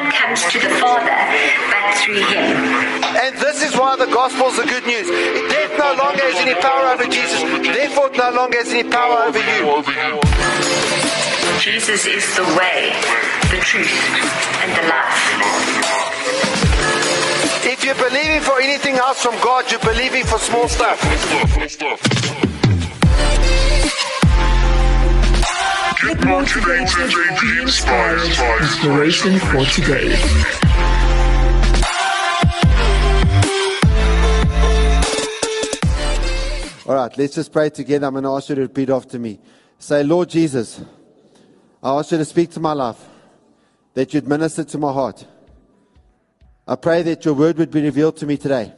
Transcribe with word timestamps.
one 0.00 0.12
comes 0.12 0.42
to 0.52 0.58
the 0.58 0.68
Father 0.80 1.16
but 1.72 1.94
through 2.00 2.24
him. 2.32 2.56
And 3.24 3.36
this 3.38 3.62
is 3.62 3.76
why 3.76 3.96
the 3.96 4.06
gospel 4.06 4.48
is 4.48 4.56
the 4.56 4.66
good 4.66 4.86
news. 4.86 5.08
Death 5.08 5.72
no 5.78 5.94
longer 6.02 6.22
has 6.28 6.38
any 6.44 6.54
power 6.60 6.92
over 6.92 7.06
Jesus. 7.08 7.40
Therefore, 7.64 8.10
no 8.12 8.30
longer 8.30 8.58
has 8.58 8.68
any 8.68 8.84
power 8.84 9.24
over 9.28 9.40
you. 9.40 9.64
Jesus 11.60 12.06
is 12.06 12.24
the 12.36 12.44
way, 12.58 12.92
the 13.50 13.60
truth, 13.64 13.96
and 14.62 14.70
the 14.76 14.84
life. 14.92 15.22
If 17.64 17.84
you're 17.84 18.02
believing 18.08 18.42
for 18.42 18.60
anything 18.60 18.96
else 18.96 19.22
from 19.22 19.34
God, 19.40 19.70
you're 19.70 19.80
believing 19.80 20.24
for 20.24 20.38
small 20.38 20.68
stuff. 20.68 21.00
Get 26.06 26.24
motivated 26.24 27.12
and 27.16 27.40
be 27.40 27.62
inspired. 27.62 28.20
Inspiration 28.60 29.40
for 29.40 29.64
today. 29.64 30.14
All 36.86 36.94
right, 36.94 37.18
let's 37.18 37.34
just 37.34 37.52
pray 37.52 37.70
together. 37.70 38.06
I'm 38.06 38.12
going 38.12 38.22
to 38.22 38.30
ask 38.30 38.48
you 38.50 38.54
to 38.54 38.60
repeat 38.60 38.88
after 38.88 39.18
me. 39.18 39.40
Say, 39.80 40.04
Lord 40.04 40.28
Jesus, 40.28 40.80
I 41.82 41.98
ask 41.98 42.12
you 42.12 42.18
to 42.18 42.24
speak 42.24 42.52
to 42.52 42.60
my 42.60 42.72
life, 42.72 43.04
that 43.94 44.14
you'd 44.14 44.28
minister 44.28 44.62
to 44.62 44.78
my 44.78 44.92
heart. 44.92 45.26
I 46.68 46.76
pray 46.76 47.02
that 47.02 47.24
your 47.24 47.34
word 47.34 47.58
would 47.58 47.72
be 47.72 47.82
revealed 47.82 48.16
to 48.18 48.26
me 48.26 48.36
today 48.36 48.72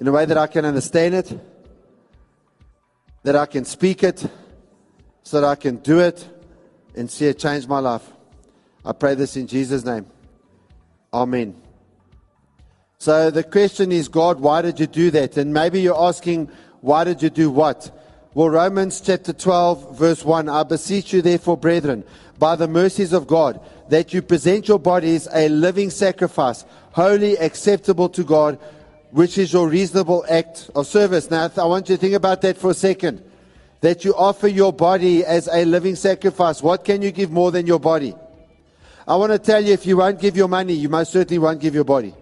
in 0.00 0.08
a 0.08 0.10
way 0.10 0.24
that 0.24 0.36
I 0.36 0.48
can 0.48 0.64
understand 0.64 1.14
it, 1.14 1.38
that 3.22 3.36
I 3.36 3.46
can 3.46 3.64
speak 3.64 4.02
it, 4.02 4.28
so 5.24 5.40
that 5.40 5.46
I 5.46 5.56
can 5.56 5.76
do 5.76 5.98
it 5.98 6.26
and 6.94 7.10
see 7.10 7.26
it 7.26 7.38
change 7.38 7.66
my 7.66 7.80
life. 7.80 8.08
I 8.84 8.92
pray 8.92 9.14
this 9.14 9.36
in 9.36 9.46
Jesus' 9.46 9.84
name. 9.84 10.06
Amen. 11.12 11.56
So 12.98 13.30
the 13.30 13.42
question 13.42 13.90
is, 13.90 14.08
God, 14.08 14.38
why 14.40 14.62
did 14.62 14.78
you 14.78 14.86
do 14.86 15.10
that? 15.10 15.36
And 15.36 15.52
maybe 15.52 15.80
you're 15.80 16.00
asking, 16.00 16.50
why 16.80 17.04
did 17.04 17.22
you 17.22 17.30
do 17.30 17.50
what? 17.50 17.90
Well, 18.34 18.50
Romans 18.50 19.00
chapter 19.00 19.32
12, 19.32 19.98
verse 19.98 20.24
1 20.24 20.48
I 20.48 20.62
beseech 20.64 21.12
you, 21.12 21.22
therefore, 21.22 21.56
brethren, 21.56 22.04
by 22.38 22.56
the 22.56 22.68
mercies 22.68 23.12
of 23.12 23.26
God, 23.26 23.60
that 23.88 24.12
you 24.12 24.22
present 24.22 24.68
your 24.68 24.78
bodies 24.78 25.28
a 25.32 25.48
living 25.48 25.88
sacrifice, 25.88 26.64
holy, 26.92 27.36
acceptable 27.38 28.08
to 28.10 28.24
God, 28.24 28.58
which 29.12 29.38
is 29.38 29.52
your 29.52 29.68
reasonable 29.68 30.24
act 30.28 30.70
of 30.74 30.86
service. 30.86 31.30
Now, 31.30 31.50
I 31.56 31.64
want 31.64 31.88
you 31.88 31.96
to 31.96 32.00
think 32.00 32.14
about 32.14 32.42
that 32.42 32.58
for 32.58 32.70
a 32.70 32.74
second. 32.74 33.22
That 33.84 34.02
you 34.02 34.14
offer 34.14 34.48
your 34.48 34.72
body 34.72 35.26
as 35.26 35.46
a 35.46 35.62
living 35.66 35.94
sacrifice. 35.94 36.62
What 36.62 36.86
can 36.86 37.02
you 37.02 37.12
give 37.12 37.30
more 37.30 37.50
than 37.50 37.66
your 37.66 37.78
body? 37.78 38.14
I 39.06 39.14
want 39.16 39.32
to 39.32 39.38
tell 39.38 39.62
you 39.62 39.74
if 39.74 39.84
you 39.84 39.98
won't 39.98 40.18
give 40.18 40.38
your 40.38 40.48
money, 40.48 40.72
you 40.72 40.88
most 40.88 41.12
certainly 41.12 41.38
won't 41.38 41.60
give 41.60 41.74
your 41.74 41.84
body. 41.84 42.14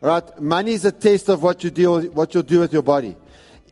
Right? 0.00 0.40
Money 0.40 0.72
is 0.72 0.86
a 0.86 0.90
test 0.90 1.28
of 1.28 1.42
what 1.42 1.62
you 1.62 1.70
do, 1.70 2.10
what 2.12 2.32
you'll 2.32 2.44
do 2.44 2.60
with 2.60 2.72
your 2.72 2.80
body. 2.80 3.14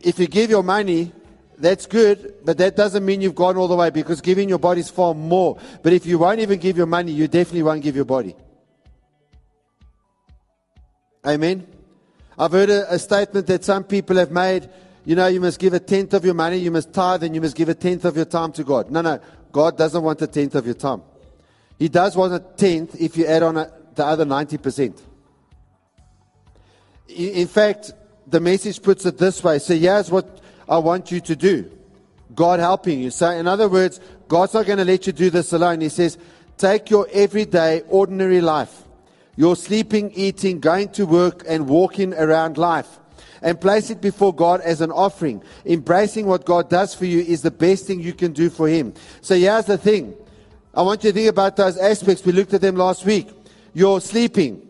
If 0.03 0.19
you 0.19 0.27
give 0.27 0.51
your 0.51 0.61
money, 0.61 1.13
that's 1.57 1.87
good, 1.87 2.35
but 2.45 2.59
that 2.59 2.75
doesn't 2.75 3.03
mean 3.03 3.21
you've 3.21 3.33
gone 3.33 3.57
all 3.57 3.67
the 3.67 3.75
way 3.75 3.89
because 3.89 4.21
giving 4.21 4.49
your 4.49 4.59
body 4.59 4.81
is 4.81 4.89
far 4.91 5.15
more. 5.15 5.57
But 5.81 5.93
if 5.93 6.05
you 6.05 6.19
won't 6.19 6.41
even 6.41 6.59
give 6.59 6.77
your 6.77 6.85
money, 6.85 7.11
you 7.11 7.27
definitely 7.27 7.63
won't 7.63 7.81
give 7.81 7.95
your 7.95 8.05
body. 8.05 8.35
Amen. 11.25 11.65
I've 12.37 12.51
heard 12.51 12.69
a, 12.69 12.93
a 12.93 12.99
statement 12.99 13.47
that 13.47 13.63
some 13.63 13.83
people 13.83 14.17
have 14.17 14.29
made. 14.29 14.69
You 15.03 15.15
know, 15.15 15.27
you 15.27 15.41
must 15.41 15.59
give 15.59 15.73
a 15.73 15.79
tenth 15.79 16.13
of 16.13 16.23
your 16.23 16.33
money, 16.33 16.57
you 16.57 16.71
must 16.71 16.93
tithe, 16.93 17.23
and 17.23 17.33
you 17.33 17.41
must 17.41 17.55
give 17.55 17.69
a 17.69 17.73
tenth 17.73 18.05
of 18.05 18.15
your 18.15 18.25
time 18.25 18.51
to 18.53 18.63
God. 18.63 18.91
No, 18.91 19.01
no. 19.01 19.19
God 19.51 19.77
doesn't 19.77 20.03
want 20.03 20.21
a 20.21 20.27
tenth 20.27 20.55
of 20.55 20.65
your 20.65 20.75
time. 20.75 21.01
He 21.79 21.89
does 21.89 22.15
want 22.15 22.33
a 22.33 22.39
tenth 22.39 22.99
if 23.01 23.17
you 23.17 23.25
add 23.25 23.43
on 23.43 23.57
a, 23.57 23.71
the 23.95 24.05
other 24.05 24.25
90%. 24.25 24.99
In, 27.09 27.29
in 27.29 27.47
fact, 27.47 27.93
the 28.27 28.39
message 28.39 28.81
puts 28.81 29.05
it 29.05 29.17
this 29.17 29.43
way. 29.43 29.59
So 29.59 29.75
here's 29.75 30.11
what 30.11 30.41
I 30.69 30.77
want 30.77 31.11
you 31.11 31.19
to 31.21 31.35
do. 31.35 31.71
God 32.33 32.59
helping 32.59 32.99
you. 32.99 33.11
So 33.11 33.29
in 33.31 33.47
other 33.47 33.67
words, 33.67 33.99
God's 34.27 34.53
not 34.53 34.65
going 34.65 34.77
to 34.77 34.85
let 34.85 35.07
you 35.07 35.13
do 35.13 35.29
this 35.29 35.51
alone. 35.51 35.81
He 35.81 35.89
says, 35.89 36.17
take 36.57 36.89
your 36.89 37.07
everyday, 37.11 37.81
ordinary 37.89 38.39
life, 38.39 38.83
your 39.35 39.55
sleeping, 39.55 40.11
eating, 40.11 40.59
going 40.59 40.89
to 40.89 41.05
work, 41.05 41.43
and 41.47 41.67
walking 41.67 42.13
around 42.13 42.57
life, 42.57 42.99
and 43.41 43.59
place 43.59 43.89
it 43.89 44.01
before 44.01 44.33
God 44.33 44.61
as 44.61 44.81
an 44.81 44.91
offering. 44.91 45.43
Embracing 45.65 46.25
what 46.27 46.45
God 46.45 46.69
does 46.69 46.93
for 46.93 47.05
you 47.05 47.21
is 47.21 47.41
the 47.41 47.51
best 47.51 47.85
thing 47.85 47.99
you 47.99 48.13
can 48.13 48.33
do 48.33 48.49
for 48.49 48.67
Him. 48.67 48.93
So 49.21 49.35
here's 49.35 49.65
the 49.65 49.77
thing. 49.77 50.15
I 50.73 50.83
want 50.83 51.03
you 51.03 51.11
to 51.11 51.13
think 51.13 51.29
about 51.29 51.55
those 51.55 51.77
aspects. 51.77 52.23
We 52.23 52.31
looked 52.31 52.53
at 52.53 52.61
them 52.61 52.75
last 52.75 53.05
week. 53.05 53.29
You're 53.73 53.99
sleeping. 53.99 54.67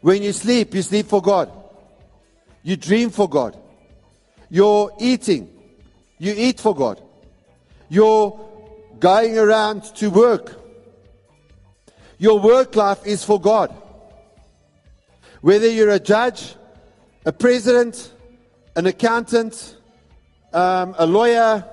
When 0.00 0.22
you 0.22 0.32
sleep, 0.32 0.74
you 0.74 0.82
sleep 0.82 1.06
for 1.06 1.20
God. 1.20 1.50
You 2.62 2.76
dream 2.76 3.10
for 3.10 3.28
God. 3.28 3.58
You're 4.48 4.92
eating. 4.98 5.50
You 6.18 6.34
eat 6.36 6.60
for 6.60 6.74
God. 6.74 7.02
You're 7.88 8.38
going 8.98 9.36
around 9.36 9.82
to 9.96 10.10
work. 10.10 10.56
Your 12.18 12.38
work 12.38 12.76
life 12.76 13.06
is 13.06 13.24
for 13.24 13.40
God. 13.40 13.74
Whether 15.40 15.68
you're 15.68 15.90
a 15.90 15.98
judge, 15.98 16.54
a 17.24 17.32
president, 17.32 18.12
an 18.76 18.86
accountant, 18.86 19.76
um, 20.52 20.94
a 20.98 21.06
lawyer, 21.06 21.64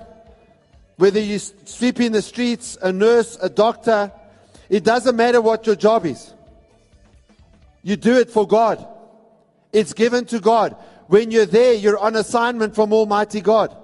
whether 0.98 1.20
you 1.20 1.40
sweep 1.40 2.00
in 2.00 2.12
the 2.12 2.22
streets, 2.22 2.78
a 2.82 2.92
nurse, 2.92 3.38
a 3.42 3.50
doctor, 3.50 4.12
it 4.70 4.84
doesn't 4.84 5.16
matter 5.16 5.40
what 5.40 5.66
your 5.66 5.76
job 5.76 6.06
is. 6.06 6.34
You 7.84 7.96
do 7.96 8.18
it 8.18 8.30
for 8.30 8.46
God. 8.46 8.86
It's 9.72 9.94
given 9.94 10.26
to 10.26 10.40
God. 10.40 10.76
When 11.08 11.32
you're 11.32 11.46
there, 11.46 11.74
you're 11.74 11.98
on 11.98 12.16
assignment 12.16 12.76
from 12.76 12.92
Almighty 12.92 13.40
God. 13.40 13.76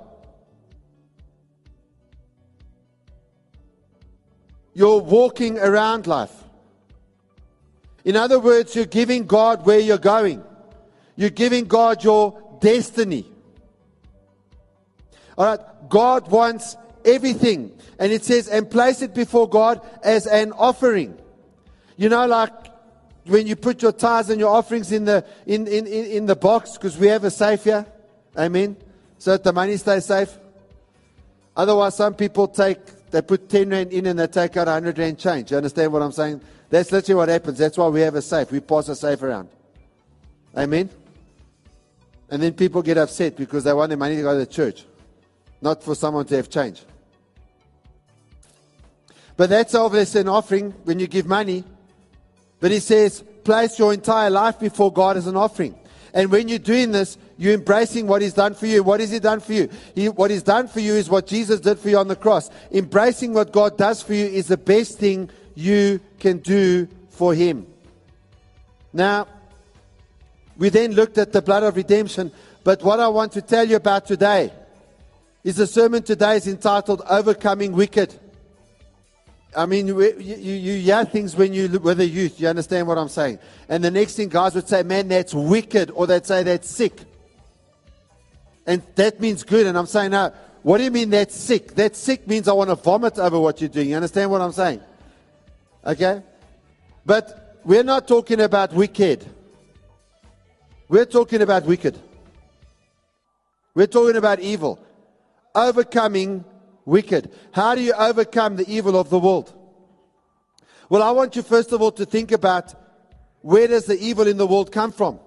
You're 4.74 5.00
walking 5.00 5.59
around 5.59 6.07
life. 6.07 6.34
In 8.03 8.18
other 8.18 8.40
words, 8.40 8.75
you're 8.75 8.85
giving 8.85 9.25
God 9.25 9.66
where 9.66 9.80
you're 9.80 9.97
going. 9.97 10.44
You're 11.16 11.29
giving 11.29 11.66
God 11.66 12.03
your 12.03 12.41
destiny. 12.59 13.25
All 15.38 15.46
right. 15.46 15.59
God 15.90 16.29
wants 16.29 16.75
everything. 17.06 17.78
And 18.00 18.12
it 18.12 18.24
says, 18.24 18.47
and 18.47 18.69
place 18.69 19.01
it 19.01 19.13
before 19.13 19.47
God 19.47 19.81
as 20.03 20.25
an 20.25 20.51
offering. 20.53 21.18
You 21.97 22.09
know, 22.09 22.25
like 22.25 22.51
when 23.25 23.47
you 23.47 23.56
put 23.56 23.81
your 23.81 23.91
tithes 23.91 24.29
and 24.29 24.40
your 24.40 24.53
offerings 24.53 24.91
in 24.91 25.06
the, 25.06 25.25
in, 25.46 25.68
in, 25.68 25.88
in, 25.88 26.06
in 26.06 26.25
the 26.25 26.35
box, 26.35 26.74
because 26.74 26.97
we 26.97 27.07
have 27.07 27.24
a 27.24 27.31
safe 27.31 27.63
here. 27.63 27.85
Amen. 28.38 28.75
So 29.19 29.31
that 29.31 29.44
the 29.44 29.53
money 29.53 29.78
stays 29.78 30.06
safe. 30.06 30.38
Otherwise, 31.56 31.95
some 31.95 32.16
people 32.16 32.47
take, 32.47 32.80
they 33.12 33.22
put 33.22 33.47
10 33.47 33.69
rand 33.69 33.94
in 33.94 34.07
and 34.07 34.18
they 34.18 34.28
take 34.28 34.57
out 34.57 34.68
100 34.68 34.97
rand 34.97 35.19
change. 35.19 35.51
You 35.51 35.57
understand 35.57 35.94
what 35.94 36.01
I'm 36.01 36.12
saying? 36.12 36.41
That's 36.69 36.91
literally 36.91 37.16
what 37.16 37.30
happens. 37.30 37.59
That's 37.59 37.78
why 37.78 37.88
we 37.88 38.01
have 38.01 38.16
a 38.16 38.22
safe. 38.22 38.51
We 38.51 38.59
pass 38.59 38.90
a 38.90 38.95
safe 38.95 39.22
around. 39.22 39.50
Amen. 40.57 40.90
And 42.29 42.41
then 42.41 42.53
people 42.53 42.81
get 42.81 42.97
upset 42.97 43.35
because 43.35 43.63
they 43.63 43.73
want 43.73 43.89
their 43.89 43.97
money 43.97 44.16
to 44.16 44.22
go 44.22 44.34
to 44.34 44.39
the 44.39 44.45
church, 44.45 44.85
not 45.61 45.84
for 45.84 45.95
someone 45.95 46.25
to 46.25 46.35
have 46.35 46.50
change. 46.50 46.81
But 49.35 49.50
that's 49.50 49.75
obviously 49.75 50.22
an 50.22 50.29
offering 50.29 50.72
when 50.83 51.00
you 51.00 51.07
give 51.07 51.25
money. 51.25 51.63
But 52.59 52.72
he 52.72 52.79
says, 52.79 53.23
place 53.44 53.78
your 53.78 53.94
entire 53.94 54.29
life 54.29 54.59
before 54.59 54.91
God 54.91 55.17
as 55.17 55.28
an 55.28 55.35
offering. 55.35 55.75
And 56.13 56.31
when 56.31 56.47
you're 56.47 56.59
doing 56.59 56.91
this, 56.91 57.17
you're 57.38 57.56
embracing 57.56 58.06
what 58.07 58.22
He's 58.22 58.33
done 58.33 58.53
for 58.53 58.67
you. 58.67 58.83
What 58.83 59.00
has 59.00 59.09
He 59.09 59.19
done 59.19 59.39
for 59.39 59.53
you? 59.53 59.69
He, 59.95 60.09
what 60.09 60.29
He's 60.29 60.44
done 60.44 60.67
for 60.67 60.79
you 60.79 60.94
is 60.94 61.09
what 61.09 61.25
Jesus 61.25 61.59
did 61.59 61.79
for 61.79 61.89
you 61.89 61.97
on 61.97 62.07
the 62.07 62.16
cross. 62.16 62.51
Embracing 62.72 63.33
what 63.33 63.51
God 63.51 63.77
does 63.77 64.03
for 64.03 64.13
you 64.13 64.25
is 64.25 64.47
the 64.47 64.57
best 64.57 65.00
thing 65.00 65.30
you 65.56 66.00
can 66.19 66.38
do 66.38 66.88
for 67.09 67.33
Him. 67.33 67.65
Now, 68.94 69.27
we 70.57 70.69
then 70.69 70.94
looked 70.94 71.17
at 71.17 71.33
the 71.33 71.41
blood 71.41 71.63
of 71.63 71.75
redemption. 71.75 72.31
But 72.63 72.83
what 72.83 73.00
I 73.00 73.07
want 73.07 73.31
to 73.33 73.41
tell 73.41 73.67
you 73.67 73.75
about 73.75 74.05
today 74.05 74.51
is 75.44 75.57
the 75.57 75.67
sermon 75.67 76.03
today 76.03 76.38
is 76.38 76.47
entitled 76.47 77.01
Overcoming 77.09 77.73
Wicked. 77.73 78.19
I 79.55 79.65
mean, 79.65 79.88
you, 79.88 80.01
you, 80.01 80.79
hear 80.79 81.05
things 81.05 81.35
when 81.35 81.53
you 81.53 81.67
with 81.79 81.97
the 81.97 82.07
youth. 82.07 82.39
You 82.39 82.47
understand 82.47 82.88
what 82.88 82.97
I'm 82.97 83.09
saying? 83.09 83.39
And 83.69 83.83
the 83.83 83.91
next 83.91 84.15
thing 84.15 84.29
guys 84.29 84.55
would 84.55 84.67
say, 84.67 84.81
man, 84.83 85.07
that's 85.07 85.33
wicked. 85.33 85.91
Or 85.91 86.07
they'd 86.07 86.25
say, 86.25 86.44
that's 86.44 86.69
sick. 86.69 86.94
And 88.65 88.81
that 88.95 89.19
means 89.19 89.44
good. 89.44 89.67
And 89.67 89.77
I'm 89.77 89.85
saying, 89.85 90.11
no, 90.11 90.33
what 90.63 90.77
do 90.77 90.85
you 90.85 90.91
mean 90.91 91.09
that's 91.09 91.35
sick? 91.35 91.75
That 91.75 91.95
sick 91.95 92.27
means 92.27 92.47
I 92.47 92.53
want 92.53 92.69
to 92.69 92.75
vomit 92.75 93.19
over 93.19 93.39
what 93.39 93.61
you're 93.61 93.69
doing. 93.69 93.89
You 93.89 93.95
understand 93.95 94.31
what 94.31 94.41
I'm 94.41 94.53
saying? 94.53 94.81
Okay? 95.85 96.23
But 97.06 97.59
we're 97.63 97.83
not 97.83 98.07
talking 98.07 98.39
about 98.39 98.73
wicked. 98.73 99.29
We're 100.94 101.06
talking 101.06 101.42
about 101.42 101.66
wicked. 101.66 102.00
We're 103.74 103.88
talking 103.88 104.16
about 104.16 104.40
evil. 104.42 104.78
Overcoming 105.56 106.45
wicked. 106.86 107.31
How 107.51 107.74
do 107.74 107.81
you 107.81 107.94
overcome 107.94 108.57
the 108.57 108.72
evil 108.72 108.95
of 108.95 109.10
the 109.10 109.18
world? 109.18 109.51
Well, 110.90 111.01
I 111.01 111.10
want 111.10 111.36
you 111.36 111.42
first 111.42 111.72
of 111.72 111.81
all 111.81 111.94
to 111.94 112.06
think 112.06 112.31
about 112.31 112.75
where 113.42 113.68
does 113.68 113.88
the 113.88 113.98
evil 113.98 114.28
in 114.28 114.38
the 114.38 114.45
world 114.45 114.72
come 114.72 114.92
from? 114.92 115.19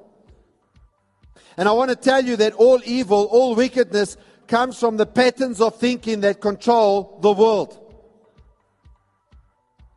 And 1.56 1.68
I 1.68 1.72
want 1.72 1.90
to 1.90 1.96
tell 1.96 2.24
you 2.24 2.36
that 2.36 2.52
all 2.52 2.80
evil, 2.84 3.24
all 3.24 3.56
wickedness 3.56 4.16
comes 4.46 4.78
from 4.78 4.98
the 4.98 5.06
patterns 5.06 5.60
of 5.60 5.74
thinking 5.74 6.20
that 6.20 6.40
control 6.40 7.18
the 7.22 7.32
world. 7.32 7.76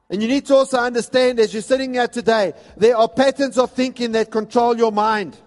And 0.10 0.19
you 0.24 0.27
need 0.27 0.48
to 0.48 0.56
also 0.56 0.80
understand 0.80 1.39
as 1.39 1.54
you're 1.54 1.62
sitting 1.62 1.94
here 1.94 2.07
today, 2.07 2.54
there 2.75 2.98
are 2.98 3.07
patterns 3.07 3.60
of 3.60 3.71
thinking 3.74 4.13
that 4.13 4.31
control 4.31 4.75
your 4.75 4.92
mind. 4.92 5.38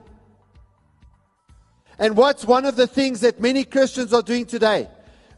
And 1.98 2.16
what's 2.16 2.44
one 2.44 2.64
of 2.64 2.76
the 2.76 2.86
things 2.86 3.20
that 3.20 3.40
many 3.40 3.64
Christians 3.64 4.12
are 4.12 4.22
doing 4.22 4.46
today? 4.46 4.88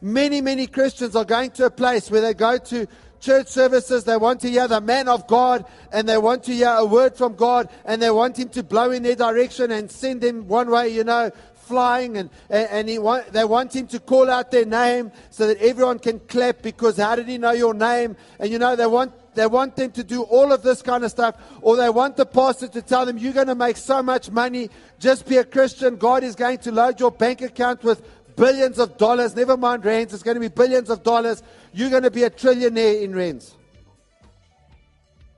Many, 0.00 0.40
many 0.40 0.66
Christians 0.66 1.16
are 1.16 1.24
going 1.24 1.50
to 1.52 1.66
a 1.66 1.70
place 1.70 2.10
where 2.10 2.20
they 2.20 2.34
go 2.34 2.58
to 2.58 2.86
church 3.20 3.48
services, 3.48 4.04
they 4.04 4.18
want 4.18 4.40
to 4.42 4.50
hear 4.50 4.68
the 4.68 4.80
man 4.80 5.08
of 5.08 5.26
God, 5.26 5.64
and 5.90 6.06
they 6.06 6.18
want 6.18 6.44
to 6.44 6.52
hear 6.52 6.68
a 6.68 6.84
word 6.84 7.16
from 7.16 7.34
God, 7.34 7.70
and 7.86 8.00
they 8.02 8.10
want 8.10 8.38
him 8.38 8.50
to 8.50 8.62
blow 8.62 8.90
in 8.90 9.02
their 9.02 9.16
direction 9.16 9.70
and 9.70 9.90
send 9.90 10.20
them 10.20 10.46
one 10.46 10.70
way, 10.70 10.88
you 10.88 11.04
know, 11.04 11.30
flying, 11.54 12.18
and, 12.18 12.30
and, 12.50 12.88
he 12.88 12.98
want, 12.98 13.32
they 13.32 13.44
want 13.44 13.74
him 13.74 13.86
to 13.86 13.98
call 13.98 14.30
out 14.30 14.50
their 14.50 14.66
name 14.66 15.10
so 15.30 15.46
that 15.46 15.56
everyone 15.58 15.98
can 15.98 16.20
clap 16.20 16.60
because 16.60 16.98
how 16.98 17.16
did 17.16 17.26
he 17.26 17.38
know 17.38 17.52
your 17.52 17.72
name? 17.72 18.14
And 18.38 18.52
you 18.52 18.58
know, 18.58 18.76
they 18.76 18.86
want 18.86 19.12
they 19.34 19.46
want 19.46 19.76
them 19.76 19.90
to 19.92 20.04
do 20.04 20.22
all 20.22 20.52
of 20.52 20.62
this 20.62 20.82
kind 20.82 21.04
of 21.04 21.10
stuff, 21.10 21.36
or 21.62 21.76
they 21.76 21.90
want 21.90 22.16
the 22.16 22.26
pastor 22.26 22.68
to 22.68 22.82
tell 22.82 23.06
them, 23.06 23.18
You're 23.18 23.32
going 23.32 23.48
to 23.48 23.54
make 23.54 23.76
so 23.76 24.02
much 24.02 24.30
money. 24.30 24.70
Just 24.98 25.26
be 25.26 25.36
a 25.36 25.44
Christian. 25.44 25.96
God 25.96 26.24
is 26.24 26.34
going 26.34 26.58
to 26.58 26.72
load 26.72 27.00
your 27.00 27.10
bank 27.10 27.42
account 27.42 27.82
with 27.82 28.02
billions 28.36 28.78
of 28.78 28.96
dollars. 28.96 29.34
Never 29.36 29.56
mind 29.56 29.84
rands, 29.84 30.14
it's 30.14 30.22
going 30.22 30.36
to 30.36 30.40
be 30.40 30.48
billions 30.48 30.90
of 30.90 31.02
dollars. 31.02 31.42
You're 31.72 31.90
going 31.90 32.02
to 32.02 32.10
be 32.10 32.24
a 32.24 32.30
trillionaire 32.30 33.02
in 33.02 33.14
rands. 33.14 33.54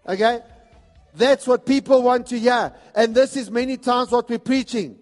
Okay? 0.08 0.40
That's 1.14 1.46
what 1.46 1.64
people 1.64 2.02
want 2.02 2.26
to 2.28 2.38
hear. 2.38 2.72
And 2.94 3.14
this 3.14 3.36
is 3.36 3.50
many 3.50 3.76
times 3.76 4.10
what 4.10 4.28
we're 4.28 4.38
preaching. 4.38 4.98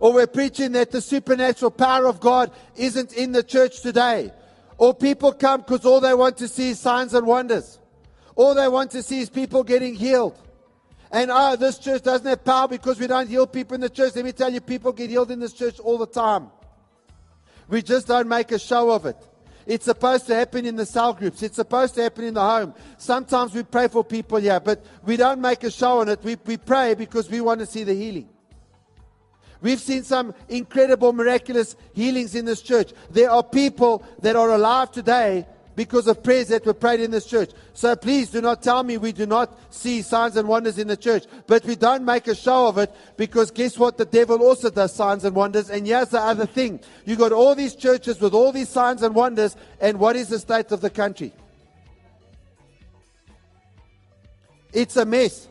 Or 0.00 0.12
we're 0.12 0.26
preaching 0.26 0.72
that 0.72 0.90
the 0.90 1.00
supernatural 1.00 1.70
power 1.70 2.06
of 2.06 2.20
God 2.20 2.50
isn't 2.76 3.12
in 3.14 3.32
the 3.32 3.42
church 3.42 3.80
today. 3.80 4.32
Or 4.78 4.94
people 4.94 5.32
come 5.32 5.60
because 5.62 5.84
all 5.84 6.00
they 6.00 6.14
want 6.14 6.36
to 6.38 6.48
see 6.48 6.70
is 6.70 6.80
signs 6.80 7.14
and 7.14 7.26
wonders. 7.26 7.78
All 8.34 8.54
they 8.54 8.68
want 8.68 8.90
to 8.90 9.02
see 9.02 9.20
is 9.20 9.30
people 9.30 9.64
getting 9.64 9.94
healed. 9.94 10.38
And 11.10 11.30
oh, 11.32 11.56
this 11.56 11.78
church 11.78 12.02
doesn't 12.02 12.26
have 12.26 12.44
power 12.44 12.68
because 12.68 13.00
we 13.00 13.06
don't 13.06 13.28
heal 13.28 13.46
people 13.46 13.74
in 13.74 13.80
the 13.80 13.88
church. 13.88 14.14
Let 14.16 14.24
me 14.24 14.32
tell 14.32 14.52
you, 14.52 14.60
people 14.60 14.92
get 14.92 15.08
healed 15.08 15.30
in 15.30 15.40
this 15.40 15.52
church 15.52 15.78
all 15.78 15.96
the 15.96 16.06
time. 16.06 16.50
We 17.68 17.82
just 17.82 18.06
don't 18.06 18.28
make 18.28 18.52
a 18.52 18.58
show 18.58 18.90
of 18.90 19.06
it. 19.06 19.16
It's 19.66 19.84
supposed 19.84 20.26
to 20.28 20.34
happen 20.34 20.64
in 20.64 20.76
the 20.76 20.86
cell 20.86 21.12
groups. 21.12 21.42
It's 21.42 21.56
supposed 21.56 21.94
to 21.96 22.02
happen 22.02 22.24
in 22.24 22.34
the 22.34 22.40
home. 22.40 22.74
Sometimes 22.98 23.54
we 23.54 23.64
pray 23.64 23.88
for 23.88 24.04
people 24.04 24.38
here, 24.38 24.60
but 24.60 24.84
we 25.04 25.16
don't 25.16 25.40
make 25.40 25.64
a 25.64 25.70
show 25.70 26.00
on 26.00 26.08
it. 26.08 26.22
We, 26.22 26.36
we 26.44 26.56
pray 26.56 26.94
because 26.94 27.28
we 27.28 27.40
want 27.40 27.60
to 27.60 27.66
see 27.66 27.82
the 27.82 27.94
healing. 27.94 28.28
We've 29.66 29.80
seen 29.80 30.04
some 30.04 30.32
incredible, 30.48 31.12
miraculous 31.12 31.74
healings 31.92 32.36
in 32.36 32.44
this 32.44 32.62
church. 32.62 32.92
There 33.10 33.28
are 33.28 33.42
people 33.42 34.04
that 34.20 34.36
are 34.36 34.50
alive 34.50 34.92
today 34.92 35.44
because 35.74 36.06
of 36.06 36.22
prayers 36.22 36.46
that 36.48 36.64
were 36.64 36.72
prayed 36.72 37.00
in 37.00 37.10
this 37.10 37.26
church. 37.26 37.50
So 37.74 37.96
please 37.96 38.30
do 38.30 38.40
not 38.40 38.62
tell 38.62 38.84
me 38.84 38.96
we 38.96 39.10
do 39.10 39.26
not 39.26 39.58
see 39.74 40.02
signs 40.02 40.36
and 40.36 40.46
wonders 40.46 40.78
in 40.78 40.86
the 40.86 40.96
church. 40.96 41.24
But 41.48 41.64
we 41.64 41.74
don't 41.74 42.04
make 42.04 42.28
a 42.28 42.34
show 42.36 42.68
of 42.68 42.78
it 42.78 42.94
because 43.16 43.50
guess 43.50 43.76
what? 43.76 43.98
The 43.98 44.04
devil 44.04 44.40
also 44.40 44.70
does 44.70 44.94
signs 44.94 45.24
and 45.24 45.34
wonders. 45.34 45.68
And 45.68 45.84
here's 45.84 46.10
the 46.10 46.20
other 46.20 46.46
thing. 46.46 46.78
You 47.04 47.16
got 47.16 47.32
all 47.32 47.56
these 47.56 47.74
churches 47.74 48.20
with 48.20 48.34
all 48.34 48.52
these 48.52 48.68
signs 48.68 49.02
and 49.02 49.16
wonders. 49.16 49.56
And 49.80 49.98
what 49.98 50.14
is 50.14 50.28
the 50.28 50.38
state 50.38 50.70
of 50.70 50.80
the 50.80 50.90
country? 50.90 51.32
It's 54.72 54.96
a 54.96 55.04
mess. 55.04 55.48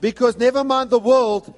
Because 0.00 0.36
never 0.36 0.64
mind 0.64 0.90
the 0.90 0.98
world, 0.98 1.54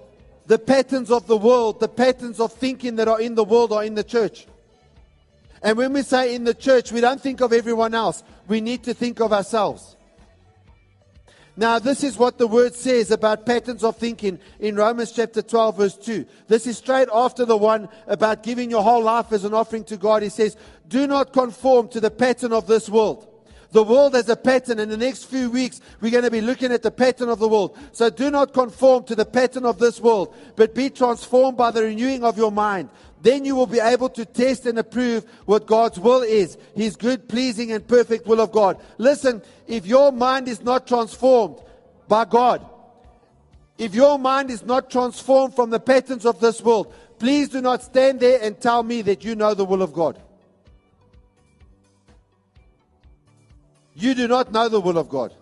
the 0.47 0.59
patterns 0.59 1.11
of 1.11 1.27
the 1.27 1.37
world, 1.37 1.81
the 1.81 1.89
patterns 1.89 2.41
of 2.41 2.53
thinking 2.53 2.97
that 2.97 3.09
are 3.09 3.21
in 3.21 3.35
the 3.35 3.45
world 3.45 3.73
are 3.73 3.85
in 3.85 3.95
the 3.95 4.05
church. 4.05 4.47
And 5.63 5.77
when 5.77 5.93
we 5.93 6.03
say 6.03 6.35
in 6.35 6.45
the 6.45 6.55
church, 6.55 6.91
we 6.91 7.01
don't 7.01 7.21
think 7.21 7.41
of 7.41 7.53
everyone 7.53 7.95
else. 7.95 8.25
We 8.49 8.61
need 8.61 8.83
to 8.85 8.95
think 8.95 9.21
of 9.21 9.33
ourselves. 9.33 9.97
Now, 11.57 11.79
this 11.79 12.03
is 12.03 12.17
what 12.17 12.39
the 12.39 12.47
word 12.47 12.75
says 12.75 13.11
about 13.11 13.45
patterns 13.45 13.85
of 13.85 13.97
thinking 13.97 14.39
in 14.59 14.75
Romans 14.75 15.13
chapter 15.13 15.43
12, 15.43 15.77
verse 15.77 15.97
2. 15.99 16.27
This 16.49 16.67
is 16.67 16.79
straight 16.79 17.09
after 17.13 17.45
the 17.45 17.57
one 17.57 17.89
about 18.07 18.43
giving 18.43 18.71
your 18.71 18.83
whole 18.83 19.03
life 19.03 19.33
as 19.33 19.45
an 19.45 19.53
offering 19.53 19.85
to 19.85 19.99
God. 19.99 20.23
He 20.23 20.31
says, 20.31 20.57
Do 20.89 21.07
not 21.07 21.33
conform 21.33 21.89
to 21.89 22.01
the 22.01 22.11
pattern 22.11 22.53
of 22.53 22.67
this 22.67 22.89
world. 22.89 23.29
The 23.73 23.83
world 23.83 24.15
has 24.15 24.29
a 24.29 24.37
pattern. 24.37 24.79
In 24.79 24.91
the 24.91 24.97
next 24.97 25.25
few 25.25 25.51
weeks, 25.51 25.81
we're 26.01 26.11
going 26.11 26.25
to 26.25 26.31
be 26.31 26.43
looking 26.43 26.73
at 26.73 26.83
the 26.83 26.91
pattern 26.91 27.31
of 27.31 27.39
the 27.39 27.49
world. 27.49 27.77
So 27.93 28.11
do 28.11 28.31
not 28.31 28.53
conform 28.53 29.05
to 29.05 29.15
the 29.15 29.25
pattern 29.25 29.65
of 29.65 29.79
this 29.79 29.99
world, 29.99 30.35
but 30.57 30.75
be 30.75 30.91
transformed 30.91 31.57
by 31.57 31.71
the 31.71 31.83
renewing 31.83 32.23
of 32.23 32.37
your 32.37 32.53
mind. 32.53 32.91
Then 33.23 33.45
you 33.45 33.57
will 33.57 33.67
be 33.67 33.81
able 33.81 34.11
to 34.11 34.27
test 34.27 34.67
and 34.67 34.79
approve 34.79 35.25
what 35.47 35.67
God's 35.67 35.99
will 35.99 36.23
is 36.23 36.59
His 36.75 36.97
good, 36.97 37.29
pleasing, 37.29 37.73
and 37.73 37.87
perfect 37.87 38.27
will 38.27 38.41
of 38.41 38.53
God. 38.53 38.79
Listen, 38.99 39.43
if 39.67 39.87
your 39.87 40.13
mind 40.13 40.49
is 40.49 40.63
not 40.63 40.87
transformed 40.87 41.61
by 42.09 42.27
God, 42.27 42.67
if 43.79 43.95
your 43.95 44.19
mind 44.19 44.51
is 44.51 44.65
not 44.65 44.91
transformed 44.91 45.57
from 45.57 45.71
the 45.71 45.81
patterns 45.81 46.27
of 46.27 46.41
this 46.41 46.61
world, 46.61 46.93
please 47.19 47.49
do 47.49 47.63
not 47.63 47.83
stand 47.83 48.21
there 48.21 48.39
and 48.43 48.61
tell 48.61 48.83
me 48.83 49.01
that 49.03 49.25
you 49.25 49.35
know 49.35 49.55
the 49.55 49.65
will 49.65 49.83
of 49.83 49.93
God. 49.93 50.21
You 53.95 54.15
do 54.15 54.29
not 54.29 54.53
know 54.53 54.69
the 54.69 54.81
will 54.81 54.99
of 54.99 55.09
God 55.09 55.35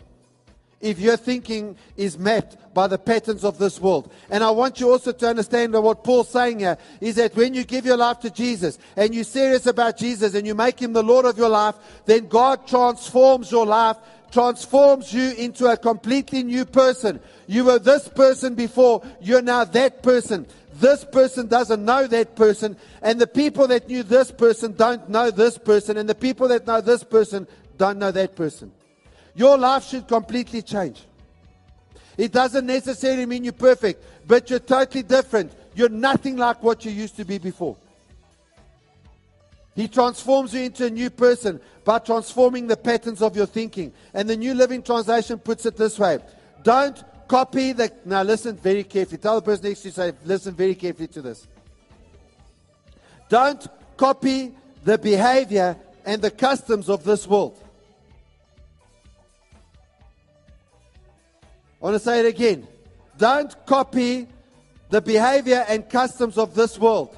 if 0.80 0.98
your 0.98 1.16
thinking 1.16 1.76
is 1.96 2.18
mapped 2.18 2.56
by 2.72 2.86
the 2.86 2.98
patterns 2.98 3.44
of 3.44 3.58
this 3.58 3.80
world. 3.80 4.10
And 4.30 4.42
I 4.42 4.50
want 4.50 4.80
you 4.80 4.90
also 4.90 5.12
to 5.12 5.28
understand 5.28 5.74
that 5.74 5.80
what 5.80 6.02
Paul's 6.02 6.30
saying 6.30 6.60
here 6.60 6.78
is 7.00 7.16
that 7.16 7.36
when 7.36 7.52
you 7.52 7.64
give 7.64 7.84
your 7.84 7.96
life 7.96 8.20
to 8.20 8.30
Jesus 8.30 8.78
and 8.96 9.14
you're 9.14 9.24
serious 9.24 9.66
about 9.66 9.98
Jesus 9.98 10.34
and 10.34 10.46
you 10.46 10.54
make 10.54 10.80
him 10.80 10.92
the 10.92 11.02
Lord 11.02 11.26
of 11.26 11.36
your 11.36 11.48
life, 11.48 11.74
then 12.06 12.28
God 12.28 12.66
transforms 12.66 13.50
your 13.50 13.66
life, 13.66 13.98
transforms 14.30 15.12
you 15.12 15.32
into 15.32 15.66
a 15.66 15.76
completely 15.76 16.42
new 16.42 16.64
person. 16.64 17.20
You 17.46 17.64
were 17.64 17.78
this 17.78 18.08
person 18.08 18.54
before, 18.54 19.02
you're 19.20 19.42
now 19.42 19.64
that 19.64 20.02
person. 20.02 20.46
This 20.74 21.04
person 21.04 21.46
doesn't 21.46 21.84
know 21.84 22.06
that 22.06 22.36
person, 22.36 22.74
and 23.02 23.20
the 23.20 23.26
people 23.26 23.66
that 23.66 23.88
knew 23.88 24.02
this 24.02 24.30
person 24.30 24.72
don't 24.72 25.10
know 25.10 25.30
this 25.30 25.58
person, 25.58 25.98
and 25.98 26.08
the 26.08 26.14
people 26.14 26.48
that 26.48 26.66
know 26.66 26.80
this 26.80 27.04
person 27.04 27.46
don't 27.80 27.98
know 27.98 28.10
that 28.10 28.36
person. 28.36 28.70
Your 29.34 29.56
life 29.56 29.86
should 29.86 30.06
completely 30.06 30.60
change. 30.60 31.02
It 32.18 32.30
doesn't 32.30 32.66
necessarily 32.66 33.24
mean 33.24 33.42
you're 33.42 33.54
perfect, 33.54 34.04
but 34.26 34.50
you're 34.50 34.58
totally 34.58 35.02
different. 35.02 35.50
You're 35.74 35.88
nothing 35.88 36.36
like 36.36 36.62
what 36.62 36.84
you 36.84 36.90
used 36.90 37.16
to 37.16 37.24
be 37.24 37.38
before. 37.38 37.78
He 39.74 39.88
transforms 39.88 40.52
you 40.52 40.60
into 40.60 40.84
a 40.84 40.90
new 40.90 41.08
person 41.08 41.58
by 41.82 42.00
transforming 42.00 42.66
the 42.66 42.76
patterns 42.76 43.22
of 43.22 43.34
your 43.34 43.46
thinking. 43.46 43.94
And 44.12 44.28
the 44.28 44.36
New 44.36 44.52
Living 44.52 44.82
Translation 44.82 45.38
puts 45.38 45.64
it 45.64 45.78
this 45.78 45.98
way 45.98 46.18
Don't 46.62 47.02
copy 47.28 47.72
the. 47.72 47.90
Now, 48.04 48.22
listen 48.24 48.58
very 48.58 48.84
carefully. 48.84 49.16
Tell 49.16 49.36
the 49.36 49.42
person 49.42 49.64
next 49.64 49.80
to 49.80 49.88
you, 49.88 49.92
say, 49.92 50.12
listen 50.26 50.52
very 50.54 50.74
carefully 50.74 51.08
to 51.08 51.22
this. 51.22 51.48
Don't 53.30 53.66
copy 53.96 54.52
the 54.84 54.98
behavior 54.98 55.78
and 56.04 56.20
the 56.20 56.30
customs 56.30 56.90
of 56.90 57.04
this 57.04 57.26
world. 57.26 57.56
I 61.80 61.84
want 61.84 61.94
to 61.94 62.00
say 62.00 62.20
it 62.20 62.26
again. 62.26 62.68
Don't 63.16 63.54
copy 63.66 64.28
the 64.90 65.00
behavior 65.00 65.64
and 65.68 65.88
customs 65.88 66.36
of 66.36 66.54
this 66.54 66.78
world. 66.78 67.16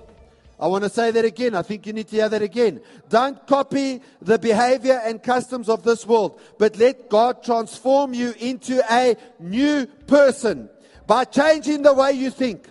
I 0.60 0.68
want 0.68 0.84
to 0.84 0.90
say 0.90 1.10
that 1.10 1.24
again. 1.24 1.56
I 1.56 1.62
think 1.62 1.88
you 1.88 1.92
need 1.92 2.06
to 2.08 2.16
hear 2.16 2.28
that 2.28 2.42
again. 2.42 2.80
Don't 3.08 3.44
copy 3.48 4.00
the 4.20 4.38
behavior 4.38 5.00
and 5.04 5.20
customs 5.20 5.68
of 5.68 5.82
this 5.82 6.06
world, 6.06 6.40
but 6.58 6.76
let 6.76 7.10
God 7.10 7.42
transform 7.42 8.14
you 8.14 8.32
into 8.38 8.80
a 8.92 9.16
new 9.40 9.86
person 10.06 10.70
by 11.08 11.24
changing 11.24 11.82
the 11.82 11.92
way 11.92 12.12
you 12.12 12.30
think. 12.30 12.68